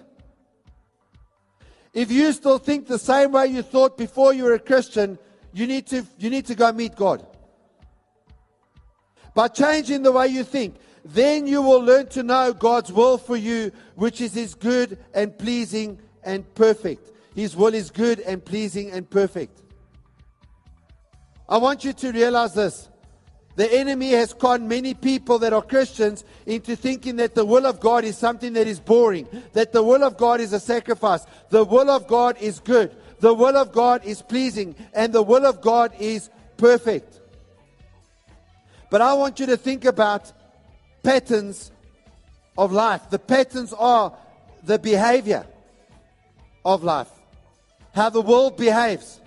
If 1.94 2.10
you 2.10 2.32
still 2.32 2.60
think 2.60 2.88
the 2.88 2.98
same 2.98 3.34
way 3.34 3.48
you 3.48 3.62
thought 3.62 3.98
before 3.98 4.34
you 4.34 4.46
were 4.46 4.54
a 4.54 4.60
Christian, 4.60 5.20
you 5.52 5.68
need 5.68 5.88
to, 5.88 6.06
you 6.18 6.30
need 6.30 6.46
to 6.46 6.56
go 6.56 6.72
meet 6.72 6.96
God. 6.96 7.26
By 9.34 9.50
changing 9.50 10.04
the 10.04 10.14
way 10.14 10.28
you 10.28 10.46
think, 10.46 10.76
then 11.04 11.48
you 11.48 11.62
will 11.62 11.82
learn 11.82 12.08
to 12.08 12.24
know 12.24 12.54
God's 12.54 12.92
will 12.92 13.18
for 13.18 13.36
you, 13.36 13.72
which 13.96 14.22
is 14.22 14.34
His 14.34 14.54
good 14.54 14.98
and 15.14 15.38
pleasing 15.38 16.00
and 16.24 16.52
perfect. 16.56 17.12
His 17.36 17.56
will 17.56 17.74
is 17.74 17.90
good 17.90 18.20
and 18.20 18.44
pleasing 18.44 18.92
and 18.92 19.10
perfect. 19.10 19.62
I 21.48 21.58
want 21.58 21.84
you 21.84 21.94
to 21.94 22.12
realize 22.12 22.54
this. 22.54 22.88
The 23.56 23.72
enemy 23.74 24.12
has 24.12 24.34
conned 24.34 24.70
many 24.70 24.94
people 24.94 25.40
that 25.40 25.52
are 25.52 25.62
Christians 25.62 26.24
into 26.46 26.76
thinking 26.76 27.18
that 27.18 27.36
the 27.36 27.44
will 27.44 27.66
of 27.66 27.80
God 27.80 28.06
is 28.06 28.18
something 28.18 28.54
that 28.54 28.68
is 28.68 28.80
boring, 28.80 29.28
that 29.54 29.74
the 29.74 29.84
will 29.84 30.04
of 30.04 30.18
God 30.18 30.40
is 30.40 30.54
a 30.54 30.60
sacrifice. 30.60 31.26
The 31.50 31.66
will 31.66 31.90
of 31.90 32.08
God 32.08 32.38
is 32.40 32.60
good. 32.60 32.96
The 33.20 33.34
will 33.34 33.58
of 33.58 33.72
God 33.72 34.06
is 34.06 34.22
pleasing, 34.22 34.76
and 34.94 35.12
the 35.12 35.22
will 35.22 35.46
of 35.46 35.62
God 35.62 35.94
is 36.00 36.30
perfect. 36.58 37.20
But 38.90 39.02
I 39.02 39.14
want 39.14 39.40
you 39.40 39.46
to 39.48 39.58
think 39.58 39.86
about 39.86 40.32
patterns 41.04 41.72
of 42.58 42.72
life. 42.72 43.10
The 43.10 43.20
patterns 43.20 43.74
are 43.74 44.14
the 44.64 44.80
behavior 44.80 45.46
of 46.64 46.84
life, 46.84 47.10
how 47.94 48.10
the 48.10 48.22
world 48.22 48.58
behaves. 48.58 49.20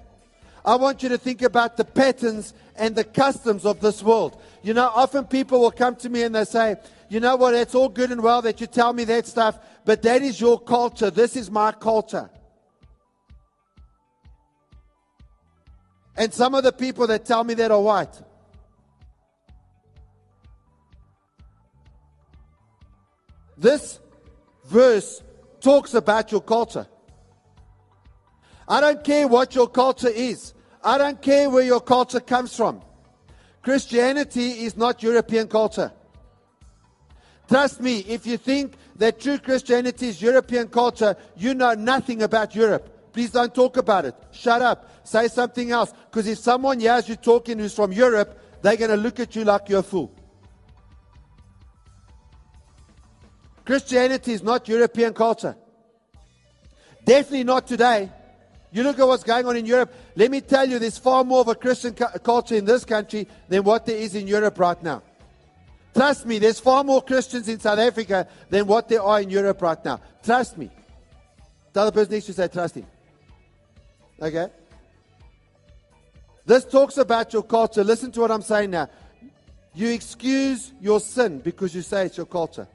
I 0.65 0.77
want 0.77 1.03
you 1.03 1.09
to 1.11 1.19
think 1.19 1.43
about 1.43 1.77
the 1.77 1.85
patterns 1.85 2.55
and 2.77 2.95
the 2.95 3.05
customs 3.05 3.67
of 3.67 3.81
this 3.81 4.03
world. 4.03 4.41
You 4.63 4.75
know, 4.75 4.91
often 4.95 5.25
people 5.25 5.61
will 5.61 5.71
come 5.71 5.97
to 5.97 6.09
me 6.09 6.23
and 6.23 6.35
they 6.35 6.45
say, 6.45 6.77
you 7.09 7.21
know 7.21 7.37
what, 7.37 7.55
it's 7.55 7.75
all 7.75 7.89
good 7.89 8.11
and 8.11 8.23
well 8.23 8.41
that 8.43 8.61
you 8.61 8.67
tell 8.67 8.93
me 8.93 9.05
that 9.05 9.27
stuff, 9.27 9.59
but 9.85 10.03
that 10.03 10.23
is 10.23 10.41
your 10.41 10.59
culture. 10.59 11.11
This 11.11 11.37
is 11.37 11.51
my 11.51 11.73
culture. 11.73 12.31
And 16.17 16.33
some 16.33 16.55
of 16.55 16.63
the 16.63 16.73
people 16.73 17.07
that 17.09 17.25
tell 17.25 17.45
me 17.45 17.55
that 17.55 17.71
are 17.71 17.81
white. 17.81 18.21
This 23.65 23.99
verse 24.67 25.23
talks 25.59 25.95
about 25.95 26.31
your 26.31 26.43
culture. 26.43 26.87
I 28.69 28.83
don't 28.83 29.03
care 29.03 29.27
what 29.27 29.55
your 29.55 29.69
culture 29.69 30.11
is. 30.11 30.53
I 30.83 30.99
don't 30.99 31.23
care 31.23 31.49
where 31.49 31.65
your 31.65 31.81
culture 31.81 32.21
comes 32.21 32.55
from. 32.55 32.83
Christianity 33.63 34.67
is 34.67 34.77
not 34.77 35.03
European 35.03 35.49
culture. 35.49 35.91
Trust 37.49 37.81
me, 37.81 38.01
if 38.01 38.27
you 38.27 38.37
think 38.37 38.75
that 38.97 39.19
true 39.19 39.39
Christianity 39.39 40.09
is 40.09 40.21
European 40.21 40.69
culture, 40.69 41.17
you 41.35 41.55
know 41.55 41.73
nothing 41.73 42.23
about 42.23 42.55
Europe. 42.55 43.15
Please 43.15 43.31
don't 43.31 43.55
talk 43.55 43.79
about 43.79 44.05
it. 44.05 44.15
Shut 44.31 44.61
up. 44.61 44.91
Say 45.05 45.29
something 45.29 45.71
else. 45.71 45.95
Because 46.11 46.27
if 46.27 46.37
someone 46.37 46.81
hears 46.81 47.09
you 47.09 47.17
talking 47.17 47.59
who's 47.59 47.73
from 47.73 47.93
Europe, 47.93 48.39
they're 48.61 48.77
going 48.77 48.91
to 48.91 48.99
look 48.99 49.21
at 49.21 49.35
you 49.35 49.45
like 49.45 49.71
you're 49.71 49.81
a 49.81 49.83
fool. 49.83 50.14
Christianity 53.65 54.33
is 54.33 54.43
not 54.43 54.69
European 54.69 55.15
culture. 55.15 55.57
Definitely 57.05 57.45
not 57.45 57.67
today. 57.67 58.11
You 58.73 58.83
look 58.83 58.99
at 58.99 59.07
what's 59.07 59.23
going 59.23 59.47
on 59.47 59.57
in 59.57 59.67
Europe. 59.67 59.93
Let 60.17 60.31
me 60.31 60.41
tell 60.41 60.69
you, 60.69 60.79
there's 60.79 60.99
far 60.99 61.23
more 61.23 61.41
of 61.41 61.49
a 61.49 61.55
Christian 61.55 61.95
cu- 61.95 62.19
culture 62.19 62.57
in 62.57 62.65
this 62.65 62.85
country 62.85 63.29
than 63.49 63.63
what 63.63 63.87
there 63.87 63.97
is 63.97 64.15
in 64.15 64.27
Europe 64.27 64.59
right 64.59 64.83
now. 64.83 65.03
Trust 65.95 66.27
me, 66.27 66.41
there's 66.41 66.59
far 66.59 66.83
more 66.83 67.01
Christians 67.01 67.49
in 67.49 67.61
South 67.61 67.79
Africa 67.79 68.27
than 68.51 68.67
what 68.67 68.89
there 68.89 69.01
are 69.01 69.21
in 69.21 69.31
Europe 69.31 69.63
right 69.63 69.83
now. 69.85 70.01
Trust 70.25 70.59
me. 70.59 70.71
The 71.73 71.81
other 71.81 71.93
person 71.93 72.15
needs 72.15 72.27
to 72.27 72.33
say, 72.33 72.49
trust 72.49 72.75
him. 72.75 72.87
Okay? 74.21 74.49
This 76.45 76.65
talks 76.65 76.99
about 76.99 77.33
your 77.33 77.45
culture. 77.45 77.85
Listen 77.85 78.11
to 78.13 78.21
what 78.21 78.31
I'm 78.31 78.43
saying 78.43 78.71
now. 78.71 78.89
You 79.73 79.91
excuse 79.91 80.73
your 80.81 81.01
sin 81.01 81.39
because 81.41 81.75
you 81.75 81.83
say 81.83 82.07
it's 82.07 82.17
your 82.17 82.27
culture. 82.27 82.67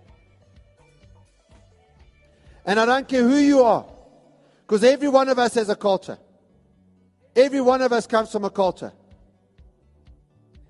And 2.65 2.79
I 2.79 2.85
don't 2.85 3.07
care 3.07 3.23
who 3.23 3.37
you 3.37 3.63
are, 3.63 3.85
because 4.61 4.83
every 4.83 5.09
one 5.09 5.29
of 5.29 5.39
us 5.39 5.55
has 5.55 5.69
a 5.69 5.75
culture. 5.75 6.17
Every 7.35 7.61
one 7.61 7.81
of 7.81 7.93
us 7.93 8.05
comes 8.05 8.31
from 8.31 8.43
a 8.43 8.49
culture. 8.49 8.91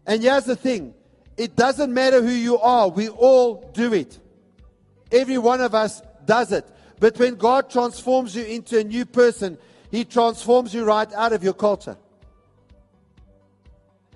And 0.06 0.22
here's 0.22 0.46
the 0.46 0.56
thing 0.56 0.94
it 1.38 1.56
doesn't 1.56 1.94
matter 1.94 2.22
who 2.22 2.32
you 2.32 2.58
are, 2.60 2.90
we 2.90 3.10
all 3.10 3.72
do 3.74 3.94
it. 3.94 4.20
Every 5.12 5.38
one 5.38 5.62
of 5.62 5.74
us 5.74 6.02
does 6.26 6.52
it. 6.52 6.66
But 7.00 7.18
when 7.18 7.36
God 7.36 7.70
transforms 7.70 8.36
you 8.36 8.44
into 8.44 8.78
a 8.78 8.84
new 8.84 9.06
person, 9.06 9.58
He 9.90 10.06
transforms 10.06 10.74
you 10.74 10.84
right 10.84 11.12
out 11.14 11.34
of 11.34 11.44
your 11.44 11.54
culture. 11.54 11.98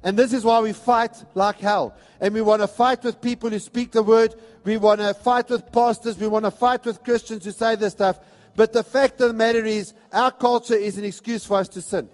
And 0.03 0.17
this 0.17 0.33
is 0.33 0.43
why 0.43 0.59
we 0.59 0.73
fight 0.73 1.23
like 1.33 1.59
hell. 1.59 1.95
And 2.19 2.33
we 2.33 2.41
want 2.41 2.61
to 2.61 2.67
fight 2.67 3.03
with 3.03 3.21
people 3.21 3.49
who 3.49 3.59
speak 3.59 3.91
the 3.91 4.03
word. 4.03 4.35
We 4.65 4.77
want 4.77 4.99
to 4.99 5.13
fight 5.13 5.49
with 5.49 5.71
pastors. 5.71 6.17
We 6.17 6.27
want 6.27 6.45
to 6.45 6.51
fight 6.51 6.85
with 6.85 7.03
Christians 7.03 7.45
who 7.45 7.51
say 7.51 7.75
this 7.75 7.93
stuff. 7.93 8.19
But 8.55 8.73
the 8.73 8.83
fact 8.83 9.21
of 9.21 9.29
the 9.29 9.33
matter 9.33 9.65
is, 9.65 9.93
our 10.11 10.31
culture 10.31 10.75
is 10.75 10.97
an 10.97 11.05
excuse 11.05 11.45
for 11.45 11.57
us 11.57 11.67
to 11.69 11.81
sin. 11.81 12.09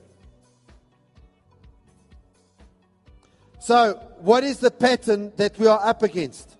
So, 3.59 3.95
what 4.19 4.43
is 4.43 4.59
the 4.59 4.71
pattern 4.71 5.33
that 5.35 5.59
we 5.59 5.67
are 5.67 5.85
up 5.85 6.01
against? 6.01 6.55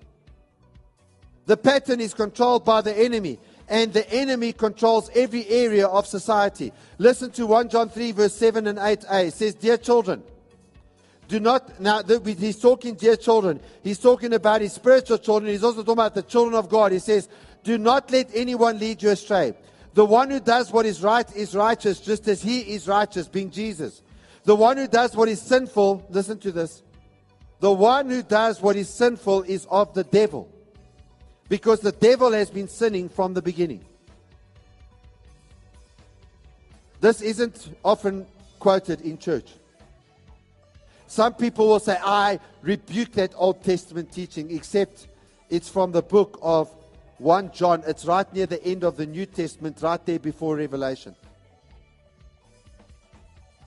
The 1.46 1.58
pattern 1.58 2.02
is 2.02 2.14
controlled 2.14 2.66
by 2.66 2.82
the 2.82 2.96
enemy, 2.96 3.40
and 3.68 3.94
the 3.94 4.08
enemy 4.12 4.52
controls 4.52 5.10
every 5.16 5.48
area 5.48 5.88
of 5.88 6.06
society. 6.06 6.74
Listen 6.98 7.32
to 7.32 7.48
1 7.48 7.70
John 7.70 7.90
3, 7.90 8.12
verse 8.12 8.36
7 8.36 8.68
and 8.68 8.78
8a. 8.78 9.28
It 9.28 9.34
says, 9.34 9.56
Dear 9.56 9.78
children, 9.78 10.22
do 11.30 11.40
not, 11.40 11.80
now 11.80 12.02
he's 12.02 12.60
talking, 12.60 12.96
dear 12.96 13.16
children, 13.16 13.60
he's 13.84 14.00
talking 14.00 14.34
about 14.34 14.62
his 14.62 14.74
spiritual 14.74 15.20
children. 15.20 15.52
He's 15.52 15.64
also 15.64 15.82
talking 15.82 15.94
about 15.94 16.16
the 16.16 16.24
children 16.24 16.56
of 16.56 16.70
God. 16.70 16.92
He 16.92 16.98
says, 16.98 17.30
Do 17.64 17.78
not 17.78 18.10
let 18.10 18.32
anyone 18.34 18.80
lead 18.80 19.04
you 19.04 19.12
astray. 19.12 19.54
The 19.94 20.04
one 20.04 20.32
who 20.32 20.40
does 20.40 20.72
what 20.72 20.88
is 20.88 21.04
right 21.04 21.32
is 21.36 21.56
righteous, 21.56 22.00
just 22.00 22.28
as 22.28 22.42
he 22.42 22.62
is 22.62 22.88
righteous, 22.88 23.28
being 23.28 23.52
Jesus. 23.52 24.02
The 24.44 24.56
one 24.56 24.78
who 24.78 24.88
does 24.88 25.16
what 25.16 25.30
is 25.30 25.40
sinful, 25.40 26.08
listen 26.10 26.40
to 26.40 26.52
this. 26.52 26.82
The 27.60 27.72
one 27.72 28.10
who 28.10 28.24
does 28.24 28.60
what 28.60 28.76
is 28.76 28.90
sinful 28.90 29.44
is 29.44 29.68
of 29.70 29.94
the 29.94 30.06
devil, 30.06 30.50
because 31.48 31.80
the 31.80 31.92
devil 31.92 32.32
has 32.32 32.50
been 32.50 32.68
sinning 32.68 33.08
from 33.08 33.36
the 33.36 33.42
beginning. 33.44 33.86
This 37.02 37.22
isn't 37.22 37.70
often 37.86 38.26
quoted 38.58 39.02
in 39.02 39.20
church. 39.20 39.59
Some 41.10 41.34
people 41.34 41.68
will 41.68 41.80
say, 41.80 41.98
I 42.00 42.40
rebuke 42.62 43.14
that 43.14 43.34
Old 43.36 43.64
Testament 43.64 44.12
teaching, 44.12 44.56
except 44.56 45.08
it's 45.50 45.68
from 45.68 45.92
the 45.92 46.04
book 46.04 46.38
of 46.40 46.70
1 47.18 47.52
John. 47.52 47.82
It's 47.88 48.06
right 48.06 48.32
near 48.32 48.46
the 48.46 48.64
end 48.64 48.84
of 48.84 48.96
the 48.96 49.08
New 49.08 49.26
Testament, 49.26 49.80
right 49.82 50.06
there 50.06 50.20
before 50.20 50.56
Revelation. 50.56 51.16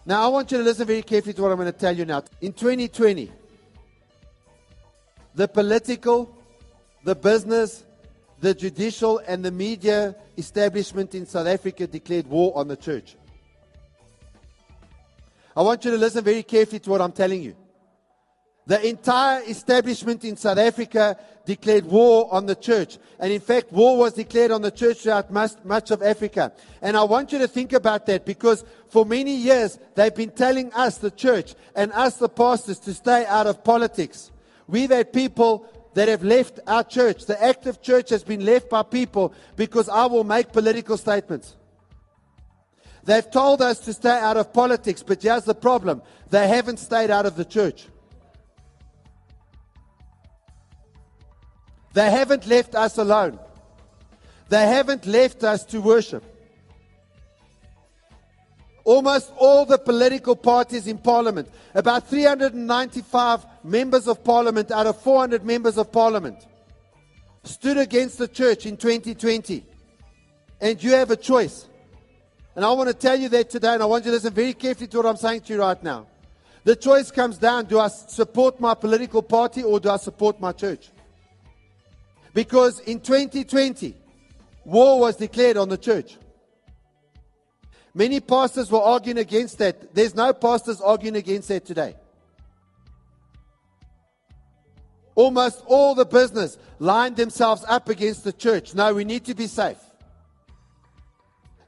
Now, 0.07 0.23
I 0.23 0.29
want 0.29 0.53
you 0.53 0.59
to 0.59 0.63
listen 0.63 0.87
very 0.87 1.03
carefully 1.03 1.33
to 1.35 1.43
what 1.43 1.51
I'm 1.51 1.59
going 1.59 1.73
to 1.73 1.77
tell 1.77 1.97
you 1.97 2.05
now. 2.05 2.23
In 2.41 2.53
2020, 2.53 3.33
the 5.35 5.49
political, 5.49 6.33
the 7.03 7.17
business, 7.17 7.83
the 8.41 8.55
judicial, 8.55 9.21
and 9.27 9.45
the 9.45 9.51
media 9.51 10.15
establishment 10.39 11.17
in 11.17 11.27
South 11.27 11.49
Africa 11.49 11.89
declared 11.89 12.29
war 12.29 12.53
on 12.57 12.69
the 12.69 12.77
church. 12.77 13.17
I 15.57 15.63
want 15.63 15.85
you 15.85 15.91
to 15.91 15.97
listen 15.97 16.25
very 16.25 16.43
carefully 16.43 16.81
to 16.81 16.91
what 16.91 17.01
I'm 17.01 17.13
telling 17.13 17.43
you. 17.43 17.57
The 18.67 18.89
entire 18.89 19.43
establishment 19.43 20.25
in 20.25 20.37
South 20.37 20.59
Africa 20.59 21.19
declared 21.45 21.85
war 21.85 22.33
on 22.33 22.47
the 22.47 22.55
church. 22.55 22.99
And 23.19 23.33
in 23.33 23.41
fact, 23.41 23.73
war 23.73 23.99
was 23.99 24.13
declared 24.13 24.53
on 24.53 24.63
the 24.63 24.71
church 24.71 24.99
throughout 24.99 25.33
much, 25.33 25.91
of 25.91 26.01
Africa. 26.01 26.53
And 26.81 26.97
I 26.97 27.03
want 27.03 27.33
you 27.33 27.39
to 27.39 27.49
think 27.49 27.73
about 27.73 28.07
that 28.07 28.25
because 28.25 28.65
for 28.89 29.05
many 29.05 29.35
years, 29.35 29.81
they've 29.97 30.15
been 30.15 30.31
telling 30.31 30.73
us, 30.75 30.99
the 30.99 31.11
church, 31.11 31.55
and 31.75 31.93
us, 31.93 32.19
the 32.19 32.29
pastors, 32.29 32.79
to 32.81 32.95
stay 32.95 33.27
out 33.27 33.49
of 33.49 33.65
politics. 33.65 34.31
We've 34.69 34.91
had 34.91 35.13
people 35.13 35.69
that 35.95 36.07
have 36.07 36.23
left 36.23 36.61
our 36.69 36.85
church. 36.85 37.27
The 37.27 37.43
active 37.43 37.83
church 37.83 38.11
has 38.11 38.23
been 38.23 38.45
left 38.45 38.71
by 38.71 38.85
people 38.85 39.35
because 39.57 39.89
I 39.89 40.07
will 40.07 40.25
make 40.25 40.53
political 40.53 40.97
statements. 40.97 41.57
They've 43.05 43.29
told 43.29 43.63
us 43.63 43.81
to 43.81 43.93
stay 43.93 44.11
out 44.11 44.37
of 44.37 44.53
politics, 44.53 45.03
but 45.03 45.23
here's 45.23 45.45
the 45.45 45.55
problem 45.55 46.03
they 46.31 46.49
haven't 46.49 46.79
stayed 46.79 47.11
out 47.11 47.27
of 47.27 47.37
the 47.37 47.45
church. 47.45 47.87
They 51.95 52.11
haven't 52.11 52.47
left 52.47 52.75
us 52.75 52.97
alone. 52.97 53.39
They 54.49 54.67
haven't 54.67 55.07
left 55.07 55.45
us 55.45 55.65
to 55.67 55.81
worship. 55.81 56.25
Almost 58.85 59.33
all 59.37 59.65
the 59.65 59.79
political 59.79 60.35
parties 60.35 60.87
in 60.87 60.99
parliament, 60.99 61.49
about 61.75 62.09
395 62.09 63.47
members 63.63 64.09
of 64.09 64.25
parliament 64.25 64.71
out 64.71 64.87
of 64.87 65.01
400 65.01 65.45
members 65.45 65.79
of 65.79 65.93
parliament, 65.93 66.47
stood 67.45 67.79
against 67.79 68.19
the 68.19 68.27
church 68.27 68.67
in 68.67 68.77
2020. 68.77 69.65
And 70.61 70.83
you 70.83 70.93
have 70.93 71.11
a 71.11 71.17
choice. 71.17 71.67
And 72.55 72.65
I 72.65 72.73
want 72.73 72.89
to 72.89 72.95
tell 72.95 73.19
you 73.19 73.29
that 73.31 73.51
today, 73.51 73.75
and 73.75 73.83
I 73.83 73.87
want 73.87 74.05
you 74.05 74.11
to 74.11 74.17
listen 74.17 74.33
very 74.33 74.53
carefully 74.53 74.87
to 74.89 74.97
what 74.99 75.07
I'm 75.07 75.17
saying 75.17 75.43
to 75.43 75.55
you 75.55 75.61
right 75.61 75.83
now. 75.83 76.07
The 76.65 76.77
choice 76.77 77.11
comes 77.11 77.39
down 77.39 77.65
do 77.65 77.79
I 77.79 77.89
support 77.89 78.61
my 78.61 78.75
political 78.75 79.23
party 79.23 79.63
or 79.63 79.81
do 79.81 79.91
I 79.91 79.97
support 79.97 80.41
my 80.41 80.53
church? 80.53 80.91
Because 82.35 82.81
in 82.81 83.01
2020, 83.01 83.95
war 84.65 85.01
was 85.01 85.17
declared 85.17 85.57
on 85.57 85.69
the 85.69 85.77
church. 85.77 86.17
Many 87.95 88.21
pastors 88.21 88.71
were 88.71 88.81
arguing 88.81 89.19
against 89.19 89.59
that. 89.59 89.95
There's 89.95 90.15
no 90.15 90.33
pastors 90.33 90.81
arguing 90.81 91.17
against 91.17 91.49
that 91.49 91.65
today. 91.67 91.95
Almost 95.15 95.63
all 95.67 95.95
the 95.95 96.07
business 96.07 96.57
lined 96.79 97.17
themselves 97.17 97.65
up 97.69 97.89
against 97.91 98.25
the 98.25 98.33
church. 98.33 98.75
No, 98.75 98.95
we 98.95 99.05
need 99.05 99.27
to 99.27 99.35
be 99.35 99.47
safe. 99.47 99.77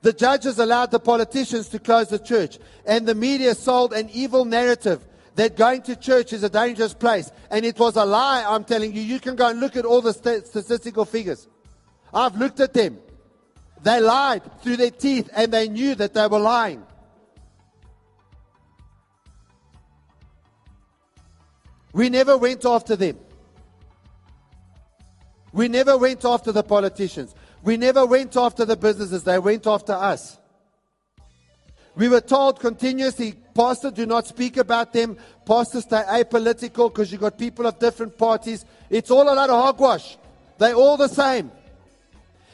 The 0.05 0.13
judges 0.13 0.59
allowed 0.59 0.91
the 0.91 1.01
politicians 1.01 1.71
to 1.71 1.79
close 1.79 2.09
the 2.09 2.19
church, 2.19 2.59
and 2.85 3.09
the 3.09 3.15
media 3.15 3.55
sold 3.55 3.95
an 3.95 4.11
evil 4.13 4.45
narrative 4.45 5.03
that 5.35 5.57
going 5.57 5.81
to 5.81 5.97
church 5.97 6.35
is 6.35 6.43
a 6.43 6.51
dangerous 6.51 6.93
place. 6.93 7.33
And 7.51 7.65
it 7.65 7.79
was 7.79 7.97
a 7.97 8.05
lie, 8.05 8.45
I'm 8.47 8.65
telling 8.65 8.93
you. 8.93 9.01
You 9.01 9.19
can 9.19 9.35
go 9.35 9.49
and 9.49 9.61
look 9.61 9.77
at 9.77 9.87
all 9.87 10.03
the 10.03 10.13
st- 10.13 10.47
statistical 10.47 11.07
figures. 11.07 11.49
I've 12.13 12.37
looked 12.37 12.61
at 12.61 12.75
them. 12.75 12.99
They 13.83 13.99
lied 13.99 14.43
through 14.61 14.77
their 14.77 14.91
teeth 14.91 15.31
and 15.35 15.51
they 15.51 15.69
knew 15.69 15.95
that 15.95 16.13
they 16.13 16.27
were 16.27 16.39
lying. 16.39 16.85
We 21.95 22.11
never 22.11 22.37
went 22.37 22.67
after 22.67 22.95
them. 22.95 23.19
We 25.55 25.69
never 25.69 25.97
went 25.97 26.27
after 26.27 26.53
the 26.53 26.63
politicians. 26.63 27.35
We 27.65 27.79
never 27.79 28.05
went 28.05 28.37
after 28.37 28.67
the 28.67 28.77
businesses. 28.77 29.25
They 29.25 29.39
went 29.39 29.67
after 29.67 29.95
us. 29.95 30.39
We 31.97 32.09
were 32.09 32.21
told 32.21 32.61
continuously, 32.61 33.35
Pastor, 33.55 33.91
do 33.91 34.05
not 34.05 34.27
speak 34.27 34.59
about 34.59 34.93
them. 34.93 35.17
Pastor, 35.47 35.81
stay 35.81 36.03
apolitical 36.07 36.93
because 36.93 37.11
you've 37.11 37.21
got 37.21 37.39
people 37.39 37.67
of 37.67 37.79
different 37.79 38.19
parties. 38.19 38.65
It's 38.91 39.11
all 39.11 39.23
a 39.23 39.33
lot 39.35 39.49
of 39.49 39.63
hogwash. 39.63 40.19
They're 40.59 40.75
all 40.75 40.97
the 40.97 41.09
same. 41.09 41.51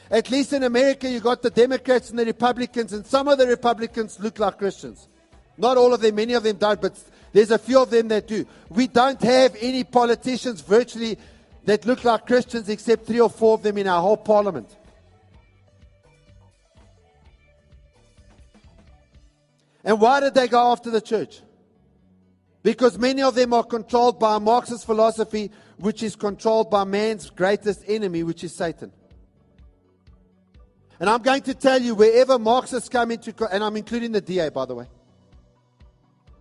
At 0.09 0.29
least 0.29 0.53
in 0.53 0.63
America, 0.63 1.09
you 1.09 1.19
got 1.19 1.41
the 1.41 1.49
Democrats 1.49 2.09
and 2.09 2.19
the 2.19 2.25
Republicans, 2.25 2.93
and 2.93 3.05
some 3.05 3.27
of 3.27 3.37
the 3.37 3.47
Republicans 3.47 4.19
look 4.19 4.39
like 4.39 4.57
Christians. 4.57 5.07
Not 5.57 5.77
all 5.77 5.93
of 5.93 6.01
them, 6.01 6.15
many 6.15 6.33
of 6.33 6.43
them 6.43 6.57
don't, 6.57 6.81
but 6.81 7.01
there's 7.33 7.51
a 7.51 7.57
few 7.57 7.81
of 7.81 7.89
them 7.89 8.09
that 8.09 8.27
do. 8.27 8.45
We 8.69 8.87
don't 8.87 9.21
have 9.23 9.55
any 9.59 9.83
politicians 9.83 10.61
virtually 10.61 11.17
that 11.65 11.85
look 11.85 12.03
like 12.03 12.27
Christians 12.27 12.69
except 12.69 13.05
three 13.05 13.19
or 13.19 13.29
four 13.29 13.55
of 13.55 13.63
them 13.63 13.77
in 13.77 13.87
our 13.87 14.01
whole 14.01 14.17
parliament. 14.17 14.75
And 19.83 19.99
why 19.99 20.19
did 20.19 20.33
they 20.33 20.47
go 20.47 20.71
after 20.71 20.89
the 20.89 21.01
church? 21.01 21.41
Because 22.63 22.97
many 22.97 23.23
of 23.23 23.35
them 23.35 23.53
are 23.53 23.63
controlled 23.63 24.19
by 24.19 24.37
Marxist 24.37 24.85
philosophy, 24.85 25.51
which 25.77 26.03
is 26.03 26.15
controlled 26.15 26.69
by 26.69 26.83
man's 26.83 27.29
greatest 27.29 27.83
enemy, 27.87 28.23
which 28.23 28.43
is 28.43 28.53
Satan. 28.53 28.91
And 30.99 31.09
I'm 31.09 31.23
going 31.23 31.41
to 31.43 31.55
tell 31.55 31.81
you, 31.81 31.95
wherever 31.95 32.37
Marxists 32.37 32.87
come 32.87 33.09
into, 33.09 33.33
and 33.51 33.63
I'm 33.63 33.75
including 33.75 34.11
the 34.11 34.21
DA, 34.21 34.49
by 34.49 34.65
the 34.65 34.75
way. 34.75 34.87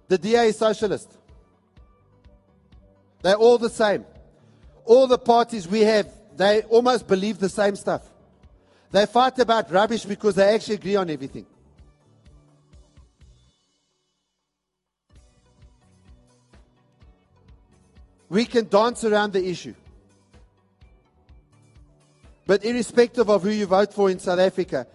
The 0.09 0.19
DA 0.19 0.49
is 0.49 0.59
socialist. 0.59 1.17
They're 3.23 3.37
all 3.37 3.57
the 3.57 3.71
same. 3.71 4.05
All 4.85 5.07
the 5.07 5.19
parties 5.19 5.67
we 5.67 5.81
have, 5.81 6.13
they 6.37 6.63
almost 6.63 7.07
believe 7.07 7.39
the 7.39 7.49
same 7.49 7.77
stuff. 7.77 8.03
They 8.91 9.07
fight 9.07 9.39
about 9.39 9.71
rubbish 9.71 10.05
because 10.05 10.35
they 10.35 10.55
actually 10.55 10.75
agree 10.75 10.97
on 10.97 11.09
everything. 11.09 11.47
We 18.31 18.47
can 18.47 18.69
dance 18.69 19.05
around 19.05 19.33
the 19.33 19.45
issue. 19.47 19.75
But 22.47 22.65
irrespective 22.65 23.29
of 23.29 23.43
who 23.43 23.51
you 23.51 23.67
vote 23.67 23.93
for 23.93 24.09
in 24.09 24.19
South 24.19 24.39
Africa, 24.39 24.87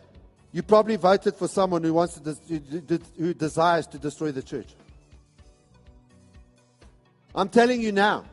you 0.52 0.64
probably 0.64 0.96
voted 0.96 1.36
for 1.36 1.48
someone 1.50 1.84
who 1.84 1.94
wants 1.94 2.20
to, 2.20 3.00
who 3.18 3.34
desires 3.34 3.88
to 3.88 4.00
destroy 4.00 4.32
the 4.32 4.42
church. 4.42 4.74
I'm 7.36 7.50
telling 7.50 7.82
you 7.82 7.92
now, 7.92 8.24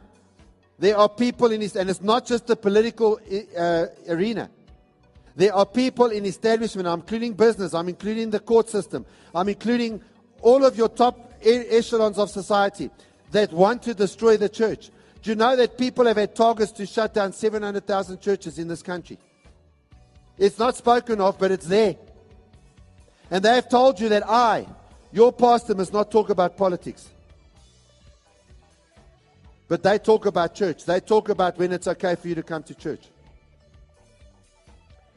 there 0.79 0.97
are 0.97 1.09
people 1.09 1.51
in 1.51 1.61
this, 1.61 1.75
and 1.75 1.91
it's 1.91 2.01
not 2.01 2.25
just 2.25 2.47
the 2.47 2.57
political 2.57 3.21
uh, 3.59 3.87
arena. 4.09 4.51
There 5.35 5.53
are 5.53 5.67
people 5.67 6.07
in 6.07 6.25
establishment. 6.25 6.87
I'm 6.87 7.01
including 7.01 7.33
business. 7.33 7.75
I'm 7.75 7.89
including 7.89 8.31
the 8.31 8.41
court 8.41 8.69
system. 8.69 9.05
I'm 9.35 9.49
including 9.49 10.01
all 10.41 10.65
of 10.65 10.77
your 10.77 10.89
top 10.89 11.33
echelons 11.43 12.19
of 12.19 12.31
society 12.31 12.91
that 13.33 13.53
want 13.53 13.83
to 13.83 13.95
destroy 13.95 14.37
the 14.37 14.49
church. 14.49 14.91
Do 15.23 15.31
you 15.31 15.37
know 15.37 15.57
that 15.57 15.77
people 15.77 16.07
have 16.07 16.17
had 16.17 16.35
targets 16.35 16.73
to 16.73 16.87
shut 16.87 17.15
down 17.15 17.33
700,000 17.33 18.21
churches 18.21 18.59
in 18.59 18.69
this 18.69 18.83
country? 18.83 19.19
It's 20.39 20.59
not 20.59 20.77
spoken 20.77 21.21
of, 21.21 21.39
but 21.39 21.51
it's 21.51 21.67
there. 21.67 21.97
And 23.31 23.45
they 23.45 23.55
have 23.55 23.69
told 23.69 24.01
you 24.01 24.09
that 24.11 24.29
I, 24.29 24.67
your 25.13 25.33
pastor, 25.33 25.75
must 25.75 25.93
not 25.93 26.11
talk 26.11 26.31
about 26.31 26.57
politics. 26.57 27.09
But 29.69 29.83
they 29.83 29.99
talk 29.99 30.27
about 30.27 30.55
church. 30.55 30.85
They 30.85 31.01
talk 31.01 31.29
about 31.29 31.57
when 31.59 31.73
it's 31.73 31.89
okay 31.89 32.15
for 32.15 32.29
you 32.29 32.35
to 32.35 32.43
come 32.43 32.63
to 32.65 32.75
church. 32.75 33.09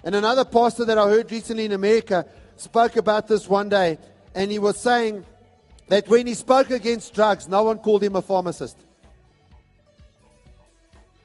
And 0.03 0.15
another 0.15 0.45
pastor 0.45 0.85
that 0.85 0.97
I 0.97 1.09
heard 1.09 1.31
recently 1.31 1.65
in 1.65 1.71
America 1.71 2.25
spoke 2.55 2.95
about 2.95 3.27
this 3.27 3.49
one 3.49 3.69
day, 3.69 3.97
and 4.35 4.51
he 4.51 4.59
was 4.59 4.77
saying 4.77 5.25
that 5.87 6.07
when 6.07 6.27
he 6.27 6.33
spoke 6.33 6.71
against 6.71 7.13
drugs, 7.13 7.47
no 7.47 7.63
one 7.63 7.77
called 7.79 8.03
him 8.03 8.15
a 8.15 8.21
pharmacist. 8.21 8.77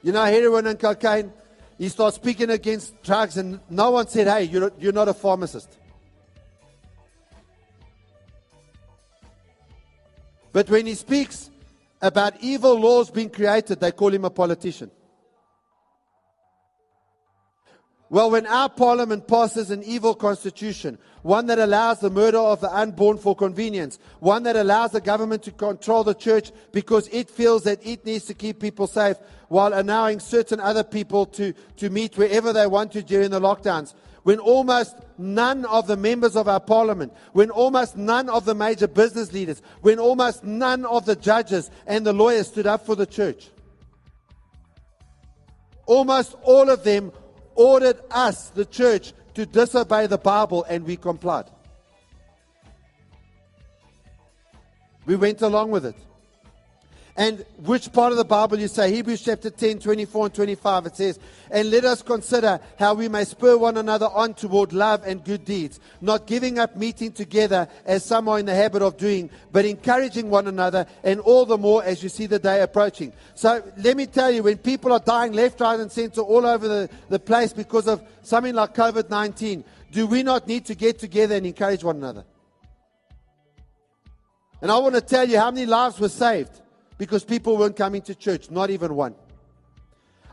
You 0.03 0.11
know, 0.11 0.23
heroin 0.25 0.67
and 0.67 0.79
cocaine, 0.79 1.31
he 1.77 1.89
starts 1.89 2.15
speaking 2.15 2.49
against 2.49 3.01
drugs, 3.03 3.37
and 3.37 3.59
no 3.69 3.91
one 3.91 4.07
said, 4.07 4.27
Hey, 4.27 4.43
you're, 4.43 4.71
you're 4.79 4.93
not 4.93 5.07
a 5.07 5.13
pharmacist. 5.13 5.77
But 10.53 10.69
when 10.69 10.85
he 10.85 10.95
speaks 10.95 11.49
about 12.01 12.33
evil 12.41 12.79
laws 12.79 13.09
being 13.09 13.29
created, 13.29 13.79
they 13.79 13.91
call 13.91 14.13
him 14.13 14.25
a 14.25 14.29
politician. 14.29 14.91
Well, 18.11 18.29
when 18.29 18.45
our 18.45 18.67
parliament 18.67 19.25
passes 19.25 19.71
an 19.71 19.83
evil 19.83 20.13
constitution, 20.13 20.97
one 21.21 21.45
that 21.45 21.59
allows 21.59 22.01
the 22.01 22.09
murder 22.09 22.39
of 22.39 22.59
the 22.59 22.69
unborn 22.69 23.17
for 23.17 23.33
convenience, 23.37 23.99
one 24.19 24.43
that 24.43 24.57
allows 24.57 24.91
the 24.91 24.99
government 24.99 25.43
to 25.43 25.51
control 25.51 26.03
the 26.03 26.13
church 26.13 26.51
because 26.73 27.07
it 27.07 27.29
feels 27.29 27.63
that 27.63 27.79
it 27.87 28.05
needs 28.05 28.25
to 28.25 28.33
keep 28.33 28.59
people 28.59 28.85
safe 28.85 29.15
while 29.47 29.71
allowing 29.73 30.19
certain 30.19 30.59
other 30.59 30.83
people 30.83 31.25
to, 31.27 31.53
to 31.77 31.89
meet 31.89 32.17
wherever 32.17 32.51
they 32.51 32.67
want 32.67 32.91
to 32.91 33.01
during 33.01 33.29
the 33.29 33.39
lockdowns, 33.39 33.93
when 34.23 34.39
almost 34.39 34.97
none 35.17 35.63
of 35.63 35.87
the 35.87 35.95
members 35.95 36.35
of 36.35 36.49
our 36.49 36.59
parliament, 36.59 37.13
when 37.31 37.49
almost 37.49 37.95
none 37.95 38.27
of 38.27 38.43
the 38.43 38.53
major 38.53 38.89
business 38.89 39.31
leaders, 39.31 39.61
when 39.79 39.99
almost 39.99 40.43
none 40.43 40.83
of 40.83 41.05
the 41.05 41.15
judges 41.15 41.71
and 41.87 42.05
the 42.05 42.11
lawyers 42.11 42.49
stood 42.49 42.67
up 42.67 42.85
for 42.85 42.95
the 42.95 43.05
church. 43.05 43.51
Almost 45.85 46.35
all 46.43 46.69
of 46.69 46.83
them 46.83 47.13
ordered 47.55 47.99
us, 48.09 48.49
the 48.49 48.65
church, 48.65 49.13
to 49.33 49.45
disobey 49.45 50.07
the 50.07 50.17
Bible, 50.17 50.65
and 50.69 50.85
we 50.85 50.97
complied. 50.97 51.45
We 55.05 55.15
went 55.15 55.41
along 55.41 55.71
with 55.71 55.85
it. 55.85 55.95
And 57.17 57.45
which 57.57 57.91
part 57.91 58.11
of 58.11 58.17
the 58.17 58.23
Bible 58.23 58.57
you 58.57 58.69
say? 58.69 58.93
Hebrews 58.93 59.21
chapter 59.21 59.49
10, 59.49 59.79
24 59.79 60.27
and 60.27 60.33
25. 60.33 60.85
It 60.85 60.95
says, 60.95 61.19
And 61.49 61.69
let 61.69 61.83
us 61.83 62.01
consider 62.01 62.59
how 62.79 62.93
we 62.93 63.09
may 63.09 63.25
spur 63.25 63.57
one 63.57 63.75
another 63.75 64.07
on 64.07 64.33
toward 64.33 64.71
love 64.71 65.03
and 65.05 65.23
good 65.23 65.43
deeds, 65.43 65.81
not 65.99 66.25
giving 66.25 66.57
up 66.57 66.77
meeting 66.77 67.11
together 67.11 67.67
as 67.85 68.05
some 68.05 68.29
are 68.29 68.39
in 68.39 68.45
the 68.45 68.55
habit 68.55 68.81
of 68.81 68.95
doing, 68.95 69.29
but 69.51 69.65
encouraging 69.65 70.29
one 70.29 70.47
another, 70.47 70.85
and 71.03 71.19
all 71.19 71.45
the 71.45 71.57
more 71.57 71.83
as 71.83 72.01
you 72.01 72.07
see 72.07 72.27
the 72.27 72.39
day 72.39 72.61
approaching. 72.61 73.11
So 73.35 73.61
let 73.77 73.97
me 73.97 74.05
tell 74.05 74.31
you, 74.31 74.43
when 74.43 74.57
people 74.59 74.93
are 74.93 74.99
dying 74.99 75.33
left, 75.33 75.59
right, 75.59 75.79
and 75.79 75.91
center 75.91 76.21
all 76.21 76.45
over 76.45 76.67
the, 76.67 76.89
the 77.09 77.19
place 77.19 77.51
because 77.51 77.87
of 77.87 78.01
something 78.21 78.55
like 78.55 78.73
COVID 78.73 79.09
19, 79.09 79.65
do 79.91 80.07
we 80.07 80.23
not 80.23 80.47
need 80.47 80.65
to 80.67 80.75
get 80.75 80.99
together 80.99 81.35
and 81.35 81.45
encourage 81.45 81.83
one 81.83 81.97
another? 81.97 82.23
And 84.61 84.71
I 84.71 84.77
want 84.77 84.95
to 84.95 85.01
tell 85.01 85.27
you 85.27 85.37
how 85.39 85.51
many 85.51 85.65
lives 85.65 85.99
were 85.99 86.07
saved 86.07 86.60
because 87.01 87.23
people 87.23 87.57
weren't 87.57 87.75
coming 87.75 87.99
to 87.99 88.13
church, 88.13 88.51
not 88.51 88.69
even 88.69 88.93
one. 88.93 89.15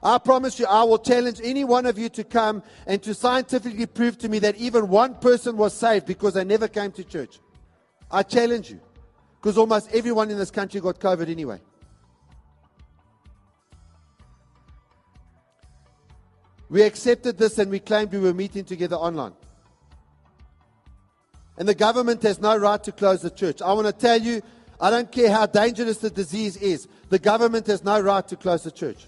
I 0.02 0.18
promise 0.18 0.58
you, 0.58 0.66
I 0.66 0.84
will 0.84 0.98
challenge 0.98 1.40
any 1.42 1.64
one 1.64 1.86
of 1.86 1.96
you 1.96 2.10
to 2.10 2.22
come 2.22 2.62
and 2.86 3.02
to 3.04 3.14
scientifically 3.14 3.86
prove 3.86 4.18
to 4.18 4.28
me 4.28 4.38
that 4.40 4.54
even 4.56 4.88
one 4.88 5.14
person 5.14 5.56
was 5.56 5.72
saved 5.72 6.04
because 6.04 6.34
they 6.34 6.44
never 6.44 6.68
came 6.68 6.92
to 6.92 7.04
church. 7.04 7.40
I 8.10 8.22
challenge 8.22 8.68
you. 8.68 8.80
Because 9.40 9.56
almost 9.56 9.90
everyone 9.94 10.30
in 10.30 10.36
this 10.36 10.50
country 10.50 10.78
got 10.78 11.00
COVID 11.00 11.30
anyway. 11.30 11.58
We 16.68 16.82
accepted 16.82 17.38
this 17.38 17.58
and 17.58 17.70
we 17.70 17.78
claimed 17.80 18.12
we 18.12 18.18
were 18.18 18.34
meeting 18.34 18.66
together 18.66 18.96
online. 18.96 19.32
And 21.56 21.66
the 21.66 21.74
government 21.74 22.22
has 22.24 22.38
no 22.38 22.58
right 22.58 22.84
to 22.84 22.92
close 22.92 23.22
the 23.22 23.30
church. 23.30 23.62
I 23.62 23.72
want 23.72 23.86
to 23.86 23.92
tell 23.94 24.20
you, 24.20 24.42
I 24.80 24.90
don't 24.90 25.10
care 25.10 25.30
how 25.30 25.46
dangerous 25.46 25.98
the 25.98 26.10
disease 26.10 26.56
is. 26.56 26.86
The 27.08 27.18
government 27.18 27.66
has 27.66 27.82
no 27.82 28.00
right 28.00 28.26
to 28.28 28.36
close 28.36 28.62
the 28.62 28.70
church. 28.70 29.06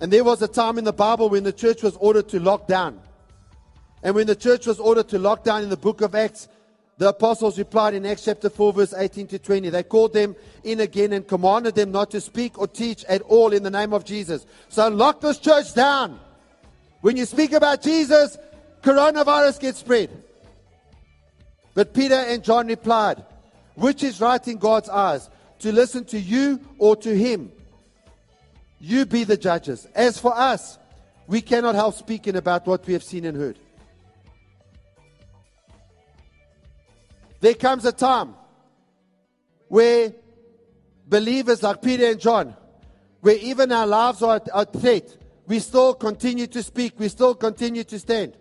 And 0.00 0.12
there 0.12 0.24
was 0.24 0.42
a 0.42 0.48
time 0.48 0.78
in 0.78 0.84
the 0.84 0.92
Bible 0.92 1.28
when 1.28 1.44
the 1.44 1.52
church 1.52 1.82
was 1.82 1.96
ordered 1.96 2.28
to 2.30 2.40
lock 2.40 2.66
down. 2.66 3.00
And 4.02 4.14
when 4.14 4.26
the 4.26 4.36
church 4.36 4.66
was 4.66 4.80
ordered 4.80 5.08
to 5.08 5.18
lock 5.18 5.44
down 5.44 5.62
in 5.62 5.68
the 5.68 5.76
book 5.76 6.00
of 6.00 6.14
Acts, 6.14 6.48
the 6.96 7.08
apostles 7.08 7.58
replied 7.58 7.94
in 7.94 8.04
Acts 8.04 8.24
chapter 8.24 8.50
4, 8.50 8.72
verse 8.74 8.94
18 8.94 9.26
to 9.28 9.38
20. 9.38 9.70
They 9.70 9.82
called 9.82 10.12
them 10.12 10.36
in 10.64 10.80
again 10.80 11.12
and 11.12 11.26
commanded 11.26 11.74
them 11.74 11.92
not 11.92 12.10
to 12.10 12.20
speak 12.20 12.58
or 12.58 12.66
teach 12.66 13.04
at 13.04 13.22
all 13.22 13.52
in 13.52 13.62
the 13.62 13.70
name 13.70 13.92
of 13.92 14.04
Jesus. 14.04 14.44
So 14.68 14.88
lock 14.88 15.20
this 15.20 15.38
church 15.38 15.74
down. 15.74 16.20
When 17.00 17.16
you 17.16 17.24
speak 17.24 17.52
about 17.52 17.82
Jesus, 17.82 18.36
coronavirus 18.82 19.60
gets 19.60 19.78
spread. 19.78 20.10
But 21.74 21.94
Peter 21.94 22.14
and 22.14 22.44
John 22.44 22.66
replied, 22.66 23.24
Which 23.80 24.02
is 24.02 24.20
right 24.20 24.46
in 24.46 24.58
God's 24.58 24.90
eyes? 24.90 25.30
To 25.60 25.72
listen 25.72 26.04
to 26.06 26.20
you 26.20 26.60
or 26.76 26.96
to 26.96 27.16
him? 27.16 27.50
You 28.78 29.06
be 29.06 29.24
the 29.24 29.38
judges. 29.38 29.86
As 29.94 30.18
for 30.18 30.36
us, 30.36 30.78
we 31.26 31.40
cannot 31.40 31.74
help 31.74 31.94
speaking 31.94 32.36
about 32.36 32.66
what 32.66 32.86
we 32.86 32.92
have 32.92 33.02
seen 33.02 33.24
and 33.24 33.34
heard. 33.34 33.58
There 37.40 37.54
comes 37.54 37.86
a 37.86 37.92
time 37.92 38.34
where 39.68 40.12
believers 41.06 41.62
like 41.62 41.80
Peter 41.80 42.10
and 42.10 42.20
John, 42.20 42.54
where 43.22 43.36
even 43.36 43.72
our 43.72 43.86
lives 43.86 44.20
are 44.20 44.42
at 44.54 44.72
threat, 44.74 45.16
we 45.46 45.58
still 45.58 45.94
continue 45.94 46.46
to 46.48 46.62
speak, 46.62 47.00
we 47.00 47.08
still 47.08 47.34
continue 47.34 47.84
to 47.84 47.98
stand. 47.98 48.36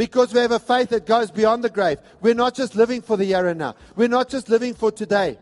Because 0.00 0.32
we 0.32 0.40
have 0.40 0.52
a 0.52 0.58
faith 0.58 0.88
that 0.88 1.04
goes 1.04 1.30
beyond 1.30 1.62
the 1.62 1.68
grave. 1.68 1.98
We're 2.22 2.32
not 2.32 2.54
just 2.54 2.74
living 2.74 3.02
for 3.02 3.18
the 3.18 3.26
here 3.26 3.46
and 3.48 3.58
now. 3.58 3.74
We're 3.96 4.08
not 4.08 4.30
just 4.30 4.48
living 4.48 4.72
for 4.72 4.90
today. 4.90 5.38